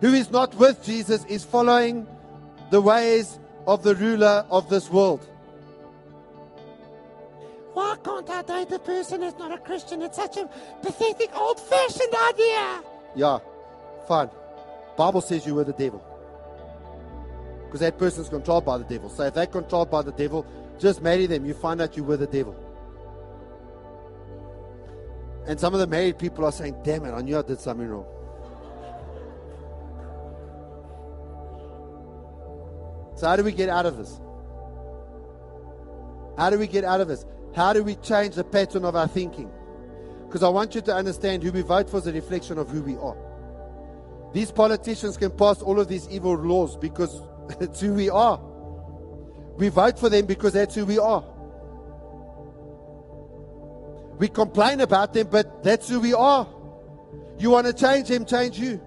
who 0.00 0.12
is 0.12 0.30
not 0.30 0.54
with 0.56 0.82
Jesus 0.84 1.24
is 1.26 1.44
following 1.44 2.06
the 2.70 2.80
ways 2.80 3.38
of 3.66 3.82
the 3.82 3.94
ruler 3.94 4.44
of 4.50 4.68
this 4.68 4.90
world. 4.90 5.24
Why 7.74 7.96
can't 8.02 8.28
I 8.28 8.42
date 8.42 8.72
a 8.72 8.78
person 8.78 9.20
that's 9.20 9.38
not 9.38 9.52
a 9.52 9.58
Christian? 9.58 10.02
It's 10.02 10.16
such 10.16 10.36
a 10.36 10.48
pathetic, 10.82 11.34
old 11.34 11.58
fashioned 11.58 12.14
idea. 12.28 12.82
Yeah, 13.14 13.38
fine. 14.06 14.28
Bible 14.96 15.20
says 15.20 15.46
you 15.46 15.54
were 15.54 15.64
the 15.64 15.72
devil. 15.72 16.04
Because 17.64 17.80
that 17.80 17.98
person's 17.98 18.28
controlled 18.28 18.66
by 18.66 18.76
the 18.76 18.84
devil. 18.84 19.08
So 19.08 19.24
if 19.24 19.34
they're 19.34 19.46
controlled 19.46 19.90
by 19.90 20.02
the 20.02 20.12
devil, 20.12 20.44
just 20.78 21.00
marry 21.00 21.26
them. 21.26 21.46
You 21.46 21.54
find 21.54 21.80
out 21.80 21.96
you 21.96 22.04
were 22.04 22.18
the 22.18 22.26
devil. 22.26 22.54
And 25.46 25.58
some 25.58 25.74
of 25.74 25.80
the 25.80 25.86
married 25.86 26.18
people 26.18 26.44
are 26.44 26.52
saying, 26.52 26.76
damn 26.84 27.04
it, 27.04 27.12
I 27.12 27.20
knew 27.20 27.38
I 27.38 27.42
did 27.42 27.58
something 27.58 27.88
wrong. 27.88 28.06
So 33.16 33.26
how 33.26 33.36
do 33.36 33.44
we 33.44 33.52
get 33.52 33.68
out 33.68 33.86
of 33.86 33.96
this? 33.96 34.20
How 36.36 36.50
do 36.50 36.58
we 36.58 36.66
get 36.66 36.84
out 36.84 37.00
of 37.00 37.08
this? 37.08 37.24
How 37.54 37.72
do 37.72 37.84
we 37.84 37.96
change 37.96 38.34
the 38.34 38.44
pattern 38.44 38.84
of 38.84 38.96
our 38.96 39.06
thinking? 39.06 39.50
Because 40.26 40.42
I 40.42 40.48
want 40.48 40.74
you 40.74 40.80
to 40.82 40.94
understand 40.94 41.42
who 41.42 41.52
we 41.52 41.62
vote 41.62 41.90
for 41.90 41.98
is 41.98 42.06
a 42.06 42.12
reflection 42.12 42.58
of 42.58 42.70
who 42.70 42.82
we 42.82 42.96
are. 42.96 43.16
These 44.32 44.50
politicians 44.50 45.16
can 45.16 45.30
pass 45.30 45.60
all 45.60 45.78
of 45.78 45.88
these 45.88 46.08
evil 46.08 46.34
laws 46.34 46.76
because 46.76 47.20
it's 47.60 47.80
who 47.80 47.94
we 47.94 48.08
are. 48.08 48.40
We 49.56 49.68
vote 49.68 49.98
for 49.98 50.08
them 50.08 50.24
because 50.24 50.54
that's 50.54 50.74
who 50.74 50.86
we 50.86 50.98
are. 50.98 51.22
We 54.18 54.28
complain 54.28 54.80
about 54.80 55.12
them, 55.12 55.28
but 55.30 55.62
that's 55.62 55.88
who 55.88 56.00
we 56.00 56.14
are. 56.14 56.48
You 57.38 57.50
want 57.50 57.66
to 57.66 57.72
change 57.72 58.08
them, 58.08 58.24
change 58.24 58.58
you. 58.58 58.80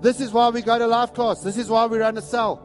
This 0.00 0.20
is 0.20 0.32
why 0.32 0.48
we 0.50 0.62
go 0.62 0.78
to 0.78 0.86
life 0.86 1.14
class. 1.14 1.42
This 1.42 1.56
is 1.56 1.68
why 1.68 1.86
we 1.86 1.98
run 1.98 2.16
a 2.18 2.22
cell. 2.22 2.62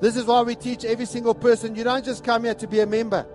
This 0.00 0.16
is 0.16 0.24
why 0.24 0.42
we 0.42 0.54
teach 0.54 0.84
every 0.84 1.06
single 1.06 1.34
person. 1.34 1.74
You 1.74 1.84
don't 1.84 2.04
just 2.04 2.24
come 2.24 2.44
here 2.44 2.54
to 2.54 2.66
be 2.66 2.80
a 2.80 2.86
member. 2.86 3.26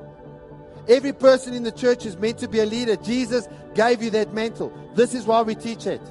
Every 0.87 1.13
person 1.13 1.53
in 1.53 1.63
the 1.63 1.71
church 1.71 2.05
is 2.05 2.17
meant 2.17 2.37
to 2.39 2.47
be 2.47 2.59
a 2.59 2.65
leader. 2.65 2.95
Jesus 2.95 3.47
gave 3.73 4.01
you 4.01 4.09
that 4.11 4.33
mantle. 4.33 4.71
This 4.95 5.13
is 5.13 5.25
why 5.25 5.41
we 5.41 5.55
teach 5.55 5.85
it. 5.85 6.01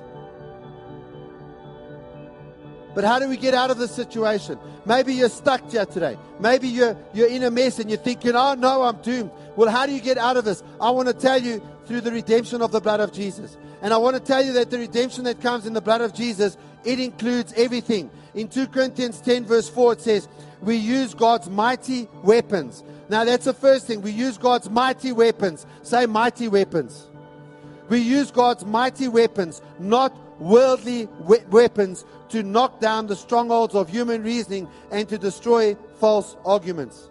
But 2.95 3.05
how 3.05 3.19
do 3.19 3.29
we 3.29 3.37
get 3.37 3.55
out 3.55 3.71
of 3.71 3.79
this 3.79 3.91
situation? 3.91 4.59
Maybe 4.87 5.15
you're 5.15 5.29
stuck 5.29 5.69
here 5.71 5.87
today. 5.87 6.17
Maybe 6.39 6.69
you're, 6.69 6.97
you're 7.13 7.29
in 7.29 7.43
a 7.43 7.51
mess 7.51 7.79
and 7.79 7.91
you're 7.91 7.99
thinking, 7.99 8.37
oh 8.37 8.55
no, 8.55 8.83
I'm 8.83 9.03
doomed. 9.03 9.31
Well, 9.57 9.71
how 9.71 9.87
do 9.87 9.93
you 9.93 10.01
get 10.01 10.19
out 10.19 10.37
of 10.37 10.45
this? 10.45 10.63
I 10.81 10.91
want 10.91 11.09
to 11.09 11.15
tell 11.15 11.41
you 11.41 11.63
through 11.87 12.03
the 12.03 12.13
redemption 12.13 12.63
of 12.63 12.73
the 12.73 12.81
blood 12.81 13.01
of 13.01 13.13
Jesus. 13.13 13.57
And 13.83 13.93
I 13.93 13.97
want 13.99 14.17
to 14.17 14.23
tell 14.23 14.45
you 14.45 14.53
that 14.55 14.71
the 14.71 14.79
redemption 14.79 15.25
that 15.25 15.41
comes 15.41 15.67
in 15.67 15.73
the 15.73 15.81
blood 15.81 16.01
of 16.01 16.15
Jesus, 16.15 16.57
it 16.85 17.01
includes 17.01 17.53
everything. 17.57 18.11
In 18.35 18.49
2 18.49 18.69
Corinthians 18.69 19.21
10, 19.21 19.45
verse 19.45 19.69
4, 19.69 19.95
it 19.95 20.01
says, 20.01 20.29
We 20.63 20.77
use 20.77 21.15
God's 21.15 21.51
mighty 21.51 22.09
weapons. 22.23 22.83
Now, 23.09 23.25
that's 23.25 23.45
the 23.45 23.55
first 23.55 23.87
thing. 23.87 24.01
We 24.01 24.13
use 24.13 24.39
God's 24.39 24.71
mighty 24.71 25.13
weapons. 25.13 25.67
Say 25.83 26.07
mighty 26.07 26.49
weapons. 26.49 27.09
We 27.89 27.99
use 27.99 28.31
God's 28.31 28.65
mighty 28.65 29.09
weapons, 29.09 29.61
not 29.79 30.17
worldly 30.39 31.09
we- 31.21 31.45
weapons, 31.51 32.05
to 32.31 32.43
knock 32.43 32.81
down 32.81 33.07
the 33.07 33.17
strongholds 33.17 33.75
of 33.75 33.89
human 33.89 34.23
reasoning 34.23 34.69
and 34.91 35.09
to 35.09 35.19
destroy 35.19 35.77
false 36.01 36.37
arguments. 36.45 37.09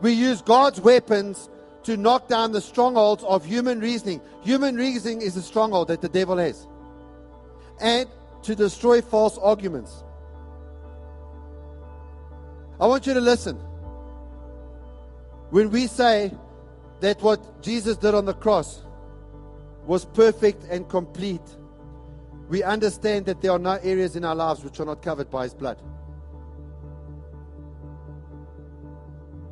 We 0.00 0.12
use 0.12 0.42
God's 0.42 0.80
weapons 0.80 1.48
to 1.84 1.96
knock 1.96 2.28
down 2.28 2.52
the 2.52 2.60
strongholds 2.60 3.24
of 3.24 3.44
human 3.44 3.80
reasoning. 3.80 4.20
Human 4.42 4.76
reasoning 4.76 5.22
is 5.22 5.36
a 5.36 5.42
stronghold 5.42 5.88
that 5.88 6.00
the 6.00 6.08
devil 6.08 6.36
has. 6.36 6.66
And 7.80 8.08
to 8.42 8.54
destroy 8.54 9.00
false 9.00 9.38
arguments. 9.38 10.04
I 12.78 12.86
want 12.86 13.06
you 13.06 13.14
to 13.14 13.20
listen. 13.20 13.56
When 15.50 15.70
we 15.70 15.86
say 15.86 16.32
that 17.00 17.22
what 17.22 17.62
Jesus 17.62 17.96
did 17.96 18.14
on 18.14 18.24
the 18.24 18.34
cross 18.34 18.83
was 19.86 20.04
perfect 20.04 20.64
and 20.70 20.88
complete, 20.88 21.42
we 22.48 22.62
understand 22.62 23.26
that 23.26 23.40
there 23.40 23.52
are 23.52 23.58
no 23.58 23.78
areas 23.82 24.16
in 24.16 24.24
our 24.24 24.34
lives 24.34 24.64
which 24.64 24.80
are 24.80 24.86
not 24.86 25.02
covered 25.02 25.30
by 25.30 25.44
His 25.44 25.54
blood. 25.54 25.80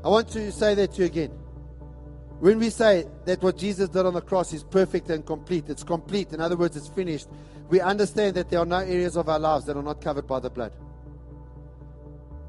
I 0.04 0.08
want 0.08 0.28
to 0.30 0.50
say 0.50 0.74
that 0.74 0.92
to 0.94 1.00
you 1.00 1.06
again. 1.06 1.30
When 2.40 2.58
we 2.58 2.70
say 2.70 3.06
that 3.24 3.40
what 3.40 3.56
Jesus 3.56 3.88
did 3.88 4.04
on 4.04 4.14
the 4.14 4.20
cross 4.20 4.52
is 4.52 4.64
perfect 4.64 5.10
and 5.10 5.24
complete, 5.24 5.68
it's 5.68 5.84
complete. 5.84 6.32
In 6.32 6.40
other 6.40 6.56
words, 6.56 6.76
it's 6.76 6.88
finished. 6.88 7.28
We 7.68 7.80
understand 7.80 8.34
that 8.34 8.50
there 8.50 8.58
are 8.58 8.66
no 8.66 8.78
areas 8.78 9.16
of 9.16 9.28
our 9.28 9.38
lives 9.38 9.64
that 9.66 9.76
are 9.76 9.82
not 9.82 10.00
covered 10.00 10.26
by 10.26 10.40
the 10.40 10.50
blood. 10.50 10.72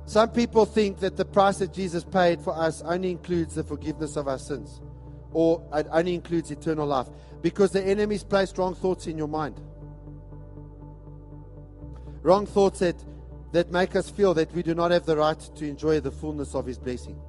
Some 0.05 0.31
people 0.31 0.65
think 0.65 0.99
that 0.99 1.15
the 1.15 1.25
price 1.25 1.59
that 1.59 1.73
Jesus 1.73 2.03
paid 2.03 2.41
for 2.41 2.57
us 2.57 2.81
only 2.81 3.11
includes 3.11 3.55
the 3.55 3.63
forgiveness 3.63 4.15
of 4.15 4.27
our 4.27 4.39
sins 4.39 4.81
or 5.31 5.63
it 5.73 5.87
only 5.91 6.13
includes 6.13 6.51
eternal 6.51 6.85
life 6.85 7.07
because 7.43 7.71
the 7.71 7.83
enemy's 7.83 8.23
placed 8.23 8.57
wrong 8.57 8.73
thoughts 8.73 9.05
in 9.05 9.17
your 9.17 9.27
mind. 9.27 9.59
Wrong 12.23 12.45
thoughts 12.47 12.79
that, 12.79 12.95
that 13.51 13.69
make 13.69 13.97
us 13.97 14.09
feel 14.09 14.33
that 14.33 14.51
we 14.53 14.63
do 14.63 14.73
not 14.73 14.91
have 14.91 15.05
the 15.05 15.17
right 15.17 15.39
to 15.57 15.67
enjoy 15.67 15.99
the 15.99 16.09
fullness 16.09 16.55
of 16.55 16.65
his 16.65 16.79
blessing. 16.79 17.19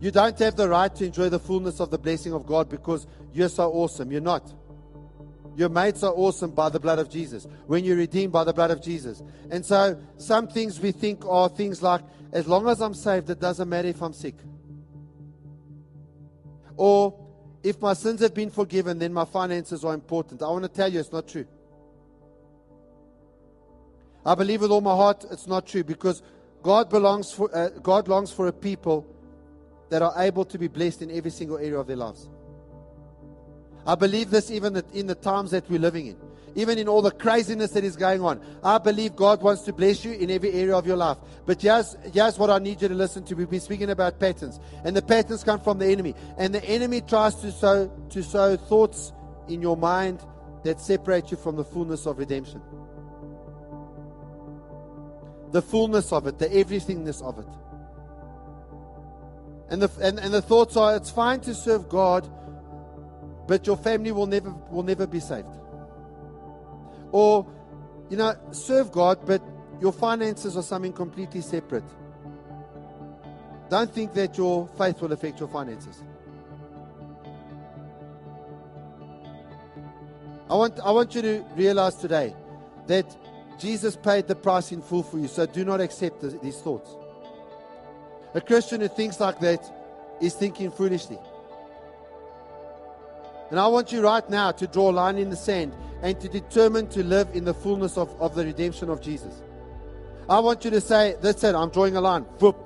You 0.00 0.12
don't 0.12 0.38
have 0.38 0.54
the 0.54 0.68
right 0.68 0.94
to 0.94 1.04
enjoy 1.04 1.30
the 1.30 1.40
fullness 1.40 1.80
of 1.80 1.90
the 1.90 1.98
blessing 1.98 2.32
of 2.32 2.46
God 2.46 2.68
because 2.68 3.08
you're 3.32 3.48
so 3.48 3.72
awesome. 3.72 4.12
You're 4.12 4.20
not. 4.20 4.54
Your 5.56 5.68
mates 5.68 6.04
are 6.04 6.12
awesome 6.12 6.52
by 6.52 6.68
the 6.68 6.78
blood 6.78 7.00
of 7.00 7.10
Jesus. 7.10 7.48
When 7.66 7.84
you're 7.84 7.96
redeemed 7.96 8.32
by 8.32 8.44
the 8.44 8.52
blood 8.52 8.70
of 8.70 8.80
Jesus. 8.80 9.20
And 9.50 9.66
so 9.66 10.00
some 10.16 10.46
things 10.46 10.78
we 10.78 10.92
think 10.92 11.24
are 11.26 11.48
things 11.48 11.82
like, 11.82 12.02
as 12.30 12.46
long 12.46 12.68
as 12.68 12.80
I'm 12.80 12.94
saved, 12.94 13.30
it 13.30 13.40
doesn't 13.40 13.68
matter 13.68 13.88
if 13.88 14.00
I'm 14.00 14.12
sick. 14.12 14.36
Or 16.76 17.25
if 17.66 17.80
my 17.82 17.94
sins 17.94 18.20
have 18.20 18.32
been 18.32 18.50
forgiven, 18.50 19.00
then 19.00 19.12
my 19.12 19.24
finances 19.24 19.84
are 19.84 19.92
important. 19.92 20.40
I 20.40 20.48
want 20.48 20.62
to 20.62 20.68
tell 20.68 20.90
you 20.90 21.00
it's 21.00 21.10
not 21.10 21.26
true. 21.26 21.46
I 24.24 24.36
believe 24.36 24.60
with 24.60 24.70
all 24.70 24.80
my 24.80 24.94
heart 24.94 25.24
it's 25.32 25.48
not 25.48 25.66
true 25.66 25.82
because 25.82 26.22
God 26.62 26.88
belongs 26.88 27.32
for 27.32 27.50
uh, 27.52 27.70
God 27.82 28.06
longs 28.06 28.30
for 28.30 28.46
a 28.46 28.52
people 28.52 29.04
that 29.88 30.00
are 30.00 30.14
able 30.16 30.44
to 30.44 30.58
be 30.58 30.68
blessed 30.68 31.02
in 31.02 31.10
every 31.10 31.32
single 31.32 31.58
area 31.58 31.78
of 31.78 31.88
their 31.88 31.96
lives. 31.96 32.28
I 33.84 33.96
believe 33.96 34.30
this 34.30 34.52
even 34.52 34.80
in 34.94 35.08
the 35.08 35.16
times 35.16 35.50
that 35.50 35.68
we're 35.68 35.80
living 35.80 36.06
in, 36.06 36.16
even 36.56 36.78
in 36.78 36.88
all 36.88 37.02
the 37.02 37.10
craziness 37.10 37.70
that 37.72 37.84
is 37.84 37.96
going 37.96 38.22
on. 38.22 38.40
I 38.64 38.78
believe 38.78 39.14
God 39.14 39.42
wants 39.42 39.62
to 39.62 39.74
bless 39.74 40.04
you 40.04 40.12
in 40.12 40.30
every 40.30 40.52
area 40.52 40.74
of 40.74 40.86
your 40.86 40.96
life. 40.96 41.18
But 41.44 41.60
here's, 41.60 41.96
here's 42.12 42.38
what 42.38 42.48
I 42.48 42.58
need 42.58 42.80
you 42.80 42.88
to 42.88 42.94
listen 42.94 43.24
to. 43.24 43.34
We've 43.34 43.48
been 43.48 43.60
speaking 43.60 43.90
about 43.90 44.18
patterns, 44.18 44.58
and 44.82 44.96
the 44.96 45.02
patterns 45.02 45.44
come 45.44 45.60
from 45.60 45.78
the 45.78 45.86
enemy. 45.86 46.14
And 46.38 46.54
the 46.54 46.64
enemy 46.64 47.02
tries 47.02 47.34
to 47.36 47.52
sow, 47.52 47.88
to 48.08 48.22
sow 48.22 48.56
thoughts 48.56 49.12
in 49.48 49.60
your 49.60 49.76
mind 49.76 50.24
that 50.64 50.80
separate 50.80 51.30
you 51.30 51.36
from 51.36 51.56
the 51.56 51.64
fullness 51.64 52.06
of 52.06 52.18
redemption. 52.18 52.62
The 55.52 55.60
fullness 55.60 56.10
of 56.10 56.26
it, 56.26 56.38
the 56.38 56.48
everythingness 56.48 57.22
of 57.22 57.38
it. 57.38 57.46
And 59.68 59.82
the, 59.82 59.90
and, 60.00 60.18
and 60.18 60.32
the 60.32 60.42
thoughts 60.42 60.76
are 60.78 60.96
it's 60.96 61.10
fine 61.10 61.40
to 61.40 61.54
serve 61.54 61.90
God, 61.90 62.26
but 63.46 63.66
your 63.66 63.76
family 63.76 64.10
will 64.10 64.26
never, 64.26 64.50
will 64.70 64.82
never 64.82 65.06
be 65.06 65.20
saved. 65.20 65.48
Or, 67.12 67.46
you 68.10 68.16
know, 68.16 68.34
serve 68.50 68.92
God, 68.92 69.18
but 69.26 69.42
your 69.80 69.92
finances 69.92 70.56
are 70.56 70.62
something 70.62 70.92
completely 70.92 71.40
separate. 71.40 71.84
Don't 73.68 73.92
think 73.92 74.14
that 74.14 74.38
your 74.38 74.68
faith 74.78 75.00
will 75.00 75.12
affect 75.12 75.40
your 75.40 75.48
finances. 75.48 76.02
I 80.48 80.54
want, 80.54 80.78
I 80.80 80.90
want 80.92 81.14
you 81.14 81.22
to 81.22 81.44
realize 81.56 81.96
today 81.96 82.34
that 82.86 83.16
Jesus 83.58 83.96
paid 83.96 84.28
the 84.28 84.36
price 84.36 84.70
in 84.70 84.80
full 84.80 85.02
for 85.02 85.18
you, 85.18 85.26
so 85.26 85.46
do 85.46 85.64
not 85.64 85.80
accept 85.80 86.22
these 86.42 86.58
thoughts. 86.60 86.94
A 88.34 88.40
Christian 88.40 88.80
who 88.80 88.88
thinks 88.88 89.18
like 89.18 89.40
that 89.40 89.64
is 90.20 90.34
thinking 90.34 90.70
foolishly. 90.70 91.18
And 93.50 93.60
I 93.60 93.66
want 93.66 93.92
you 93.92 94.02
right 94.02 94.28
now 94.28 94.50
to 94.52 94.66
draw 94.66 94.90
a 94.90 94.92
line 94.92 95.18
in 95.18 95.30
the 95.30 95.36
sand 95.36 95.74
and 96.02 96.18
to 96.20 96.28
determine 96.28 96.88
to 96.88 97.02
live 97.02 97.28
in 97.34 97.44
the 97.44 97.54
fullness 97.54 97.96
of, 97.96 98.14
of 98.20 98.34
the 98.34 98.44
redemption 98.44 98.90
of 98.90 99.00
Jesus. 99.00 99.42
I 100.28 100.40
want 100.40 100.64
you 100.64 100.70
to 100.70 100.80
say, 100.80 101.16
That's 101.20 101.44
it, 101.44 101.54
I'm 101.54 101.70
drawing 101.70 101.96
a 101.96 102.00
line. 102.00 102.22
Whoop. 102.40 102.56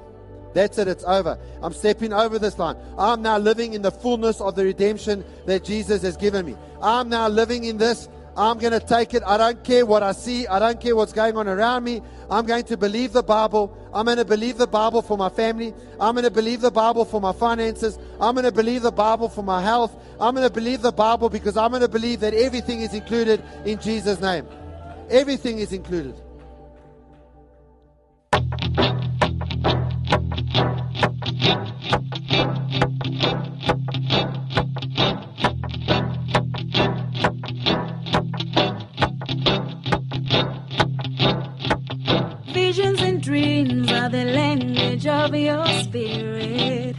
That's 0.53 0.79
it, 0.79 0.89
it's 0.89 1.05
over. 1.05 1.39
I'm 1.63 1.73
stepping 1.73 2.13
over 2.13 2.39
this 2.39 2.59
line. 2.59 2.77
I'm 2.99 3.23
now 3.23 3.39
living 3.39 3.75
in 3.75 3.83
the 3.83 3.91
fullness 3.93 4.41
of 4.41 4.57
the 4.57 4.65
redemption 4.65 5.25
that 5.47 5.63
Jesus 5.63 6.03
has 6.03 6.17
given 6.17 6.45
me. 6.45 6.57
I'm 6.83 7.09
now 7.09 7.29
living 7.29 7.65
in 7.65 7.77
this. 7.77 8.09
I'm 8.37 8.59
going 8.59 8.73
to 8.73 8.81
take 8.81 9.15
it. 9.15 9.23
I 9.27 9.37
don't 9.37 9.63
care 9.65 9.85
what 9.85 10.03
I 10.03 10.13
see. 10.13 10.47
I 10.47 10.59
don't 10.59 10.81
care 10.81 10.95
what's 10.95 11.13
going 11.13 11.37
on 11.37 11.49
around 11.49 11.85
me. 11.85 12.01
I'm 12.31 12.47
going 12.47 12.65
to 12.65 12.77
believe 12.77 13.13
the 13.13 13.23
Bible. 13.23 13.77
I'm 13.93 14.07
going 14.07 14.19
to 14.19 14.25
believe 14.25 14.57
the 14.57 14.67
Bible 14.67 15.03
for 15.03 15.19
my 15.19 15.29
family. 15.29 15.75
I'm 15.99 16.15
going 16.15 16.25
to 16.25 16.31
believe 16.31 16.61
the 16.61 16.71
Bible 16.71 17.05
for 17.05 17.21
my 17.21 17.33
finances. 17.33 17.99
I'm 18.21 18.35
going 18.35 18.45
to 18.45 18.53
believe 18.53 18.83
the 18.83 18.93
Bible 18.93 19.29
for 19.29 19.43
my 19.43 19.61
health. 19.63 19.95
I'm 20.21 20.35
going 20.35 20.47
to 20.47 20.53
believe 20.53 20.83
the 20.83 20.93
Bible 20.93 21.29
because 21.29 21.57
I'm 21.57 21.71
going 21.71 21.83
to 21.83 21.89
believe 21.89 22.21
that 22.21 22.35
everything 22.35 22.83
is 22.83 22.95
included 22.95 23.43
in 23.65 23.81
Jesus' 23.81 24.21
name. 24.21 24.47
Everything 25.11 25.59
is 25.59 25.73
included. 25.73 26.15
Of 45.21 45.35
your 45.35 45.67
spirit. 45.83 46.97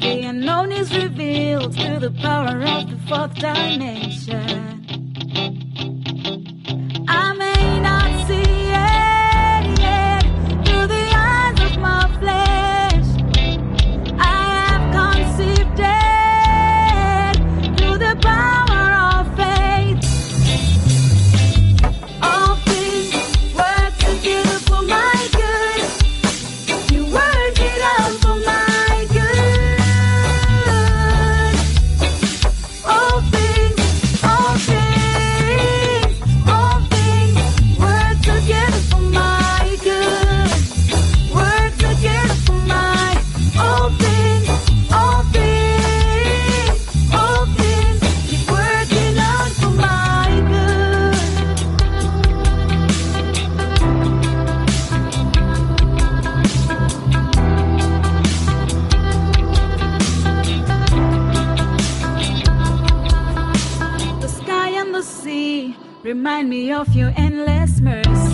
The 0.00 0.22
unknown 0.26 0.70
is 0.70 0.94
revealed 0.96 1.74
through 1.74 1.98
the 1.98 2.12
power 2.22 2.62
of 2.62 2.88
the 2.88 2.96
fourth 3.08 3.34
dimension. 3.34 4.57
Remind 66.08 66.48
me 66.48 66.72
of 66.72 66.88
your 66.94 67.12
endless 67.18 67.82
mercy. 67.82 68.27